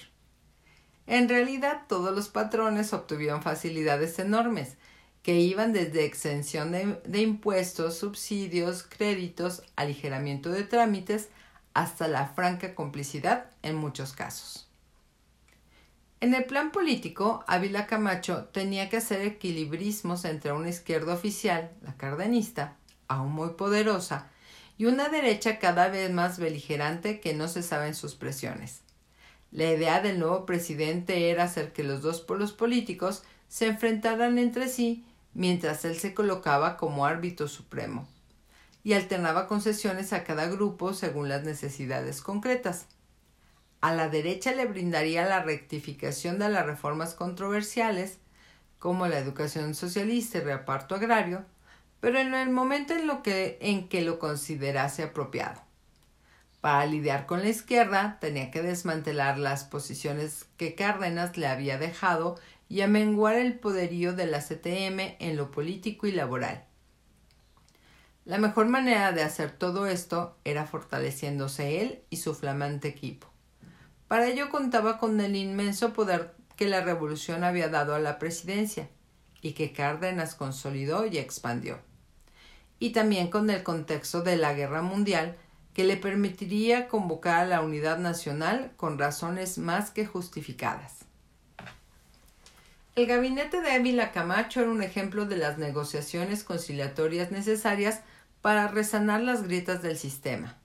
En 1.08 1.28
realidad 1.28 1.82
todos 1.88 2.14
los 2.14 2.28
patrones 2.28 2.92
obtuvieron 2.92 3.42
facilidades 3.42 4.20
enormes, 4.20 4.76
que 5.24 5.40
iban 5.40 5.72
desde 5.72 6.04
exención 6.04 6.70
de, 6.70 7.22
impuestos, 7.22 7.96
subsidios, 7.96 8.82
créditos, 8.82 9.62
aligeramiento 9.74 10.50
de 10.50 10.64
trámites, 10.64 11.30
hasta 11.72 12.08
la 12.08 12.26
franca 12.26 12.74
complicidad 12.74 13.46
en 13.62 13.74
muchos 13.74 14.12
casos. 14.12 14.68
En 16.20 16.34
el 16.34 16.44
plan 16.44 16.72
político, 16.72 17.42
Ávila 17.46 17.86
Camacho 17.86 18.50
tenía 18.52 18.90
que 18.90 18.98
hacer 18.98 19.22
equilibrismos 19.22 20.26
entre 20.26 20.52
una 20.52 20.68
izquierda 20.68 21.14
oficial, 21.14 21.72
la 21.80 21.96
cardenista, 21.96 22.76
aún 23.08 23.32
muy 23.32 23.54
poderosa, 23.54 24.30
y 24.76 24.84
una 24.84 25.08
derecha 25.08 25.58
cada 25.58 25.88
vez 25.88 26.12
más 26.12 26.38
beligerante 26.38 27.20
que 27.20 27.32
no 27.32 27.48
cesaba 27.48 27.86
en 27.86 27.94
sus 27.94 28.14
presiones. 28.14 28.82
La 29.50 29.70
idea 29.70 30.02
del 30.02 30.18
nuevo 30.18 30.44
presidente 30.44 31.30
era 31.30 31.44
hacer 31.44 31.72
que 31.72 31.82
los 31.82 32.02
dos 32.02 32.20
polos 32.20 32.52
políticos 32.52 33.22
se 33.48 33.68
enfrentaran 33.68 34.36
entre 34.38 34.68
sí 34.68 35.06
mientras 35.34 35.84
él 35.84 35.98
se 35.98 36.14
colocaba 36.14 36.76
como 36.76 37.06
árbitro 37.06 37.48
supremo 37.48 38.08
y 38.84 38.92
alternaba 38.92 39.48
concesiones 39.48 40.12
a 40.12 40.24
cada 40.24 40.46
grupo 40.46 40.94
según 40.94 41.28
las 41.28 41.42
necesidades 41.42 42.20
concretas. 42.20 42.86
A 43.80 43.94
la 43.94 44.08
derecha 44.08 44.52
le 44.52 44.66
brindaría 44.66 45.26
la 45.26 45.42
rectificación 45.42 46.38
de 46.38 46.48
las 46.48 46.64
reformas 46.64 47.14
controversiales, 47.14 48.18
como 48.78 49.06
la 49.06 49.18
educación 49.18 49.74
socialista 49.74 50.38
y 50.38 50.42
reparto 50.42 50.94
agrario, 50.94 51.44
pero 52.00 52.18
en 52.18 52.34
el 52.34 52.50
momento 52.50 52.92
en, 52.94 53.06
lo 53.06 53.22
que, 53.22 53.58
en 53.60 53.88
que 53.88 54.02
lo 54.02 54.18
considerase 54.18 55.02
apropiado. 55.02 55.62
Para 56.60 56.86
lidiar 56.86 57.26
con 57.26 57.40
la 57.40 57.48
izquierda 57.48 58.18
tenía 58.20 58.50
que 58.50 58.62
desmantelar 58.62 59.38
las 59.38 59.64
posiciones 59.64 60.46
que 60.56 60.74
Cárdenas 60.74 61.36
le 61.36 61.46
había 61.46 61.76
dejado 61.78 62.38
y 62.68 62.80
amenguar 62.80 63.36
el 63.36 63.58
poderío 63.58 64.14
de 64.14 64.26
la 64.26 64.40
CTM 64.40 65.16
en 65.18 65.36
lo 65.36 65.50
político 65.50 66.06
y 66.06 66.12
laboral. 66.12 66.64
La 68.24 68.38
mejor 68.38 68.66
manera 68.68 69.12
de 69.12 69.22
hacer 69.22 69.50
todo 69.50 69.86
esto 69.86 70.38
era 70.44 70.66
fortaleciéndose 70.66 71.82
él 71.82 72.02
y 72.08 72.16
su 72.16 72.34
flamante 72.34 72.88
equipo. 72.88 73.28
Para 74.08 74.28
ello 74.28 74.48
contaba 74.48 74.98
con 74.98 75.20
el 75.20 75.36
inmenso 75.36 75.92
poder 75.92 76.34
que 76.56 76.66
la 76.66 76.80
revolución 76.80 77.44
había 77.44 77.68
dado 77.68 77.94
a 77.94 77.98
la 77.98 78.18
presidencia 78.18 78.88
y 79.42 79.52
que 79.52 79.72
Cárdenas 79.72 80.34
consolidó 80.34 81.04
y 81.06 81.18
expandió. 81.18 81.80
Y 82.78 82.90
también 82.90 83.28
con 83.28 83.50
el 83.50 83.62
contexto 83.62 84.22
de 84.22 84.36
la 84.36 84.54
guerra 84.54 84.80
mundial 84.80 85.36
que 85.74 85.84
le 85.84 85.96
permitiría 85.96 86.88
convocar 86.88 87.40
a 87.40 87.46
la 87.46 87.60
unidad 87.60 87.98
nacional 87.98 88.72
con 88.76 88.98
razones 88.98 89.58
más 89.58 89.90
que 89.90 90.06
justificadas. 90.06 91.04
El 92.96 93.06
gabinete 93.06 93.60
de 93.60 93.72
Ávila 93.72 94.12
Camacho 94.12 94.60
era 94.60 94.70
un 94.70 94.80
ejemplo 94.80 95.26
de 95.26 95.36
las 95.36 95.58
negociaciones 95.58 96.44
conciliatorias 96.44 97.32
necesarias 97.32 98.02
para 98.40 98.68
resanar 98.68 99.20
las 99.20 99.42
grietas 99.42 99.82
del 99.82 99.98
sistema. 99.98 100.58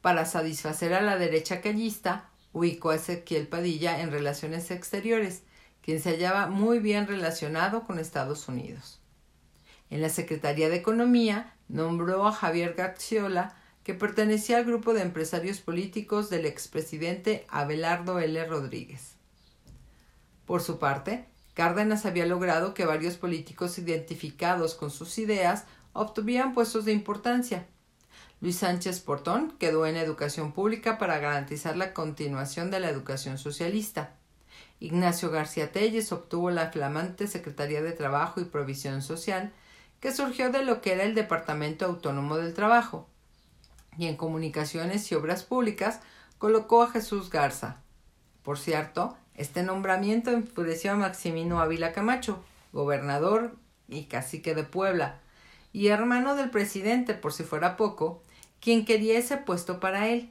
Para 0.00 0.24
satisfacer 0.24 0.92
a 0.92 1.02
la 1.02 1.16
derecha 1.16 1.60
callista, 1.60 2.30
ubicó 2.52 2.90
a 2.90 2.96
Ezequiel 2.96 3.46
Padilla 3.46 4.00
en 4.00 4.10
relaciones 4.10 4.72
exteriores, 4.72 5.44
quien 5.82 6.00
se 6.00 6.10
hallaba 6.10 6.48
muy 6.48 6.80
bien 6.80 7.06
relacionado 7.06 7.84
con 7.84 8.00
Estados 8.00 8.48
Unidos. 8.48 9.00
En 9.90 10.02
la 10.02 10.08
Secretaría 10.08 10.68
de 10.68 10.76
Economía 10.76 11.54
nombró 11.68 12.26
a 12.26 12.32
Javier 12.32 12.74
Gaxiola, 12.74 13.54
que 13.84 13.94
pertenecía 13.94 14.56
al 14.56 14.64
grupo 14.64 14.92
de 14.94 15.02
empresarios 15.02 15.60
políticos 15.60 16.28
del 16.28 16.44
expresidente 16.44 17.46
Abelardo 17.50 18.18
L. 18.18 18.44
Rodríguez. 18.46 19.13
Por 20.46 20.62
su 20.62 20.78
parte, 20.78 21.26
Cárdenas 21.54 22.04
había 22.04 22.26
logrado 22.26 22.74
que 22.74 22.84
varios 22.84 23.16
políticos 23.16 23.78
identificados 23.78 24.74
con 24.74 24.90
sus 24.90 25.18
ideas 25.18 25.64
obtuvieran 25.92 26.52
puestos 26.52 26.84
de 26.84 26.92
importancia. 26.92 27.66
Luis 28.40 28.56
Sánchez 28.56 29.00
Portón 29.00 29.54
quedó 29.58 29.86
en 29.86 29.96
educación 29.96 30.52
pública 30.52 30.98
para 30.98 31.18
garantizar 31.18 31.76
la 31.76 31.94
continuación 31.94 32.70
de 32.70 32.80
la 32.80 32.90
educación 32.90 33.38
socialista. 33.38 34.16
Ignacio 34.80 35.30
García 35.30 35.72
Telles 35.72 36.12
obtuvo 36.12 36.50
la 36.50 36.70
flamante 36.70 37.26
Secretaría 37.26 37.80
de 37.80 37.92
Trabajo 37.92 38.40
y 38.40 38.44
Provisión 38.44 39.00
Social, 39.00 39.52
que 40.00 40.12
surgió 40.12 40.50
de 40.50 40.64
lo 40.64 40.82
que 40.82 40.92
era 40.92 41.04
el 41.04 41.14
Departamento 41.14 41.86
Autónomo 41.86 42.36
del 42.36 42.52
Trabajo. 42.52 43.08
Y 43.96 44.08
en 44.08 44.16
Comunicaciones 44.16 45.10
y 45.10 45.14
Obras 45.14 45.44
Públicas 45.44 46.00
colocó 46.36 46.82
a 46.82 46.90
Jesús 46.90 47.30
Garza. 47.30 47.80
Por 48.42 48.58
cierto, 48.58 49.16
este 49.34 49.62
nombramiento 49.62 50.30
enfureció 50.30 50.92
a 50.92 50.96
Maximino 50.96 51.60
Ávila 51.60 51.92
Camacho, 51.92 52.42
gobernador 52.72 53.56
y 53.88 54.04
cacique 54.04 54.54
de 54.54 54.64
Puebla, 54.64 55.20
y 55.72 55.88
hermano 55.88 56.36
del 56.36 56.50
presidente, 56.50 57.14
por 57.14 57.32
si 57.32 57.42
fuera 57.42 57.76
poco, 57.76 58.22
quien 58.60 58.84
quería 58.84 59.18
ese 59.18 59.36
puesto 59.36 59.80
para 59.80 60.08
él. 60.08 60.30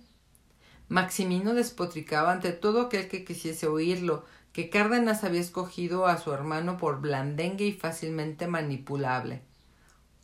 Maximino 0.87 1.53
despotricaba 1.53 2.31
ante 2.31 2.53
todo 2.53 2.81
aquel 2.81 3.09
que 3.09 3.25
quisiese 3.25 3.67
oírlo, 3.67 4.25
que 4.53 4.69
Cárdenas 4.69 5.23
había 5.23 5.41
escogido 5.41 6.05
a 6.05 6.17
su 6.17 6.31
hermano 6.31 6.77
por 6.77 7.01
blandengue 7.01 7.65
y 7.65 7.73
fácilmente 7.73 8.47
manipulable. 8.47 9.41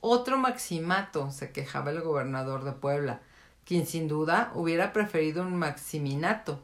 Otro 0.01 0.37
maximato, 0.37 1.31
se 1.31 1.51
quejaba 1.51 1.91
el 1.91 2.01
gobernador 2.01 2.63
de 2.63 2.71
Puebla, 2.71 3.21
quien 3.65 3.85
sin 3.85 4.07
duda 4.07 4.51
hubiera 4.55 4.93
preferido 4.93 5.41
un 5.43 5.55
maximinato. 5.55 6.61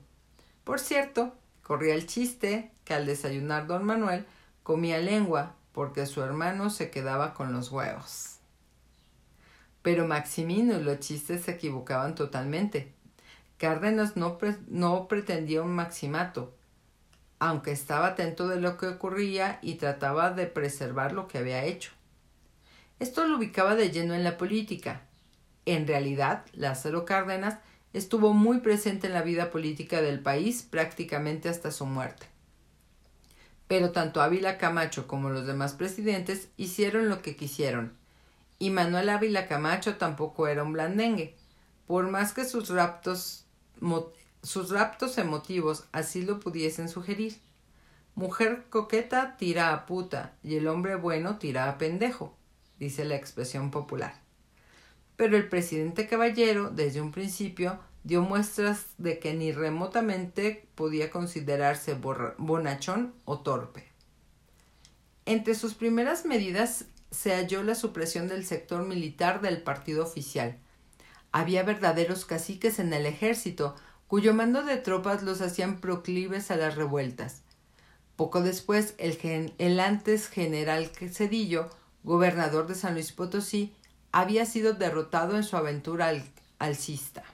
Por 0.63 0.80
cierto, 0.80 1.34
Corría 1.65 1.95
el 1.95 2.06
chiste 2.06 2.69
que 2.84 2.93
al 2.93 3.08
desayunar 3.08 3.65
don 3.65 3.84
Manuel 3.86 4.28
comía 4.62 4.99
lengua 4.99 5.56
porque 5.71 6.06
su 6.06 6.21
hermano 6.21 6.69
se 6.69 6.91
quedaba 6.91 7.34
con 7.34 7.54
los 7.54 7.71
huevos. 7.71 8.38
Pero 9.82 10.08
Maximino 10.08 10.78
y 10.78 10.84
los 10.84 10.99
chistes 10.99 11.41
se 11.41 11.54
equivocaban 11.54 12.13
totalmente. 12.13 12.93
Cárdenas 13.58 14.15
no, 14.15 14.38
no 14.67 15.08
pretendía 15.08 15.63
un 15.63 15.73
maximato, 15.73 16.54
aunque 17.39 17.71
estaba 17.71 18.10
atento 18.10 18.47
de 18.47 18.62
lo 18.62 18.78
que 18.78 18.86
ocurría 18.86 19.58
y 19.63 19.73
trataba 19.75 20.30
de 20.30 20.45
preservar 20.45 21.13
lo 21.13 21.28
que 21.28 21.39
había 21.39 21.63
hecho. 21.63 21.93
Esto 22.99 23.25
lo 23.25 23.38
ubicaba 23.38 23.73
de 23.73 23.89
lleno 23.89 24.13
en 24.13 24.23
la 24.23 24.38
política. 24.38 25.01
En 25.65 25.88
realidad, 25.88 26.45
Lázaro 26.54 27.06
Cárdenas 27.06 27.58
estuvo 27.95 28.34
muy 28.34 28.60
presente 28.60 29.08
en 29.08 29.13
la 29.13 29.21
vida 29.21 29.49
política 29.49 30.01
del 30.01 30.19
país 30.19 30.63
prácticamente 30.63 31.47
hasta 31.47 31.71
su 31.71 31.86
muerte. 31.86 32.27
Pero 33.69 33.91
tanto 33.91 34.21
Ávila 34.21 34.58
Camacho 34.58 35.08
como 35.08 35.29
los 35.29 35.47
demás 35.47 35.73
presidentes 35.75 36.49
hicieron 36.58 37.08
lo 37.08 37.21
que 37.21 37.38
quisieron, 37.38 37.93
y 38.60 38.69
Manuel 38.69 39.08
Ávila 39.08 39.47
Camacho 39.47 39.95
tampoco 39.95 40.47
era 40.47 40.63
un 40.63 40.73
blandengue, 40.73 41.36
por 41.88 42.10
más 42.10 42.34
que 42.34 42.43
sus 42.43 42.67
raptos, 42.67 43.45
sus 44.43 44.71
raptos 44.71 45.17
emotivos 45.17 45.86
así 45.93 46.21
lo 46.21 46.41
pudiesen 46.41 46.89
sugerir. 46.89 47.39
Mujer 48.13 48.65
coqueta 48.69 49.38
tira 49.38 49.73
a 49.73 49.86
puta 49.86 50.34
y 50.43 50.55
el 50.55 50.67
hombre 50.67 50.95
bueno 50.95 51.38
tira 51.38 51.69
a 51.69 51.77
pendejo, 51.77 52.36
dice 52.77 53.05
la 53.05 53.15
expresión 53.15 53.71
popular 53.71 54.25
pero 55.17 55.38
el 55.38 55.47
presidente 55.49 56.08
Caballero 56.08 56.69
desde 56.69 57.01
un 57.01 57.12
principio 57.12 57.80
dio 58.04 58.21
muestras 58.21 58.86
de 58.97 59.19
que 59.19 59.34
ni 59.34 59.51
remotamente 59.51 60.67
podía 60.75 61.10
considerarse 61.10 61.95
bonachón 62.38 63.13
o 63.25 63.39
torpe. 63.39 63.86
Entre 65.25 65.56
sus 65.56 65.73
primeras 65.73 66.25
medidas 66.25 66.86
se 67.10 67.34
halló 67.34 67.63
la 67.63 67.75
supresión 67.75 68.28
del 68.28 68.45
sector 68.45 68.86
militar 68.86 69.41
del 69.41 69.62
partido 69.62 70.04
oficial. 70.04 70.58
Había 71.32 71.63
verdaderos 71.63 72.25
caciques 72.25 72.78
en 72.78 72.93
el 72.93 73.06
ejército, 73.06 73.75
cuyo 74.08 74.34
mando 74.34 74.63
de 74.63 74.78
tropas 74.78 75.23
los 75.23 75.41
hacían 75.41 75.80
proclives 75.82 76.51
a 76.51 76.58
las 76.58 76.75
revueltas. 76.75 77.41
Poco 78.15 78.41
después, 78.41 78.93
el, 78.97 79.80
antes 79.80 80.28
general 80.28 80.91
Cedillo, 81.12 81.69
gobernador 82.04 82.67
de 82.67 82.75
San 82.75 82.93
Luis 82.93 83.12
Potosí, 83.12 83.73
había 84.15 84.45
sido 84.45 84.71
derrotado 84.71 85.36
en 85.36 85.43
su 85.43 85.58
aventura 85.58 86.08
al, 86.08 86.23
alcista. 86.58 87.25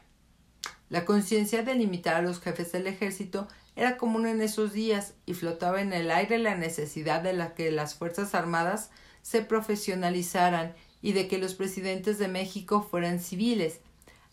La 0.89 1.05
conciencia 1.05 1.61
de 1.61 1.75
limitar 1.75 2.15
a 2.15 2.23
los 2.23 2.41
jefes 2.41 2.71
del 2.71 2.87
ejército 2.87 3.47
era 3.75 3.97
común 3.97 4.25
en 4.25 4.41
esos 4.41 4.73
días 4.73 5.13
y 5.27 5.35
flotaba 5.35 5.81
en 5.81 5.93
el 5.93 6.09
aire 6.09 6.39
la 6.39 6.55
necesidad 6.55 7.21
de 7.21 7.53
que 7.55 7.69
las 7.69 7.93
Fuerzas 7.93 8.33
Armadas 8.33 8.89
se 9.21 9.43
profesionalizaran 9.43 10.73
y 11.03 11.11
de 11.11 11.27
que 11.27 11.37
los 11.37 11.53
presidentes 11.53 12.17
de 12.17 12.27
México 12.27 12.81
fueran 12.81 13.19
civiles, 13.19 13.81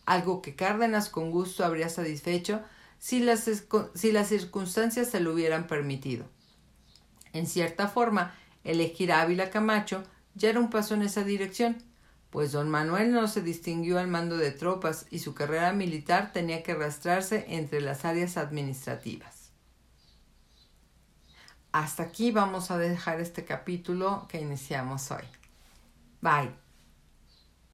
algo 0.07 0.41
que 0.41 0.57
Cárdenas 0.57 1.11
con 1.11 1.31
gusto 1.31 1.67
habría 1.67 1.91
satisfecho 1.91 2.63
si 2.99 3.21
las, 3.21 3.47
si 3.95 4.11
las 4.11 4.29
circunstancias 4.29 5.11
se 5.11 5.21
lo 5.21 5.35
hubieran 5.35 5.67
permitido. 5.67 6.25
En 7.35 7.47
cierta 7.47 7.89
forma, 7.89 8.35
elegir 8.65 9.13
a 9.13 9.21
Ávila 9.21 9.51
Camacho 9.51 10.03
ya 10.35 10.49
era 10.49 10.61
un 10.61 10.71
paso 10.71 10.95
en 10.95 11.03
esa 11.03 11.25
dirección, 11.25 11.87
pues 12.31 12.53
don 12.53 12.69
Manuel 12.69 13.13
no 13.13 13.27
se 13.27 13.43
distinguió 13.43 13.99
al 13.99 14.09
mando 14.09 14.37
de 14.37 14.51
tropas 14.51 15.07
y 15.11 15.21
su 15.21 15.35
carrera 15.35 15.73
militar 15.73 16.33
tenía 16.33 16.63
que 16.63 16.73
arrastrarse 16.73 17.47
entre 17.49 17.81
las 17.81 18.05
áreas 18.05 18.37
administrativas. 18.37 19.51
Hasta 21.73 22.03
aquí 22.03 22.31
vamos 22.31 22.71
a 22.71 22.79
dejar 22.79 23.21
este 23.21 23.45
capítulo 23.45 24.27
que 24.29 24.41
iniciamos 24.41 25.11
hoy. 25.11 25.25
Bye. 26.21 26.68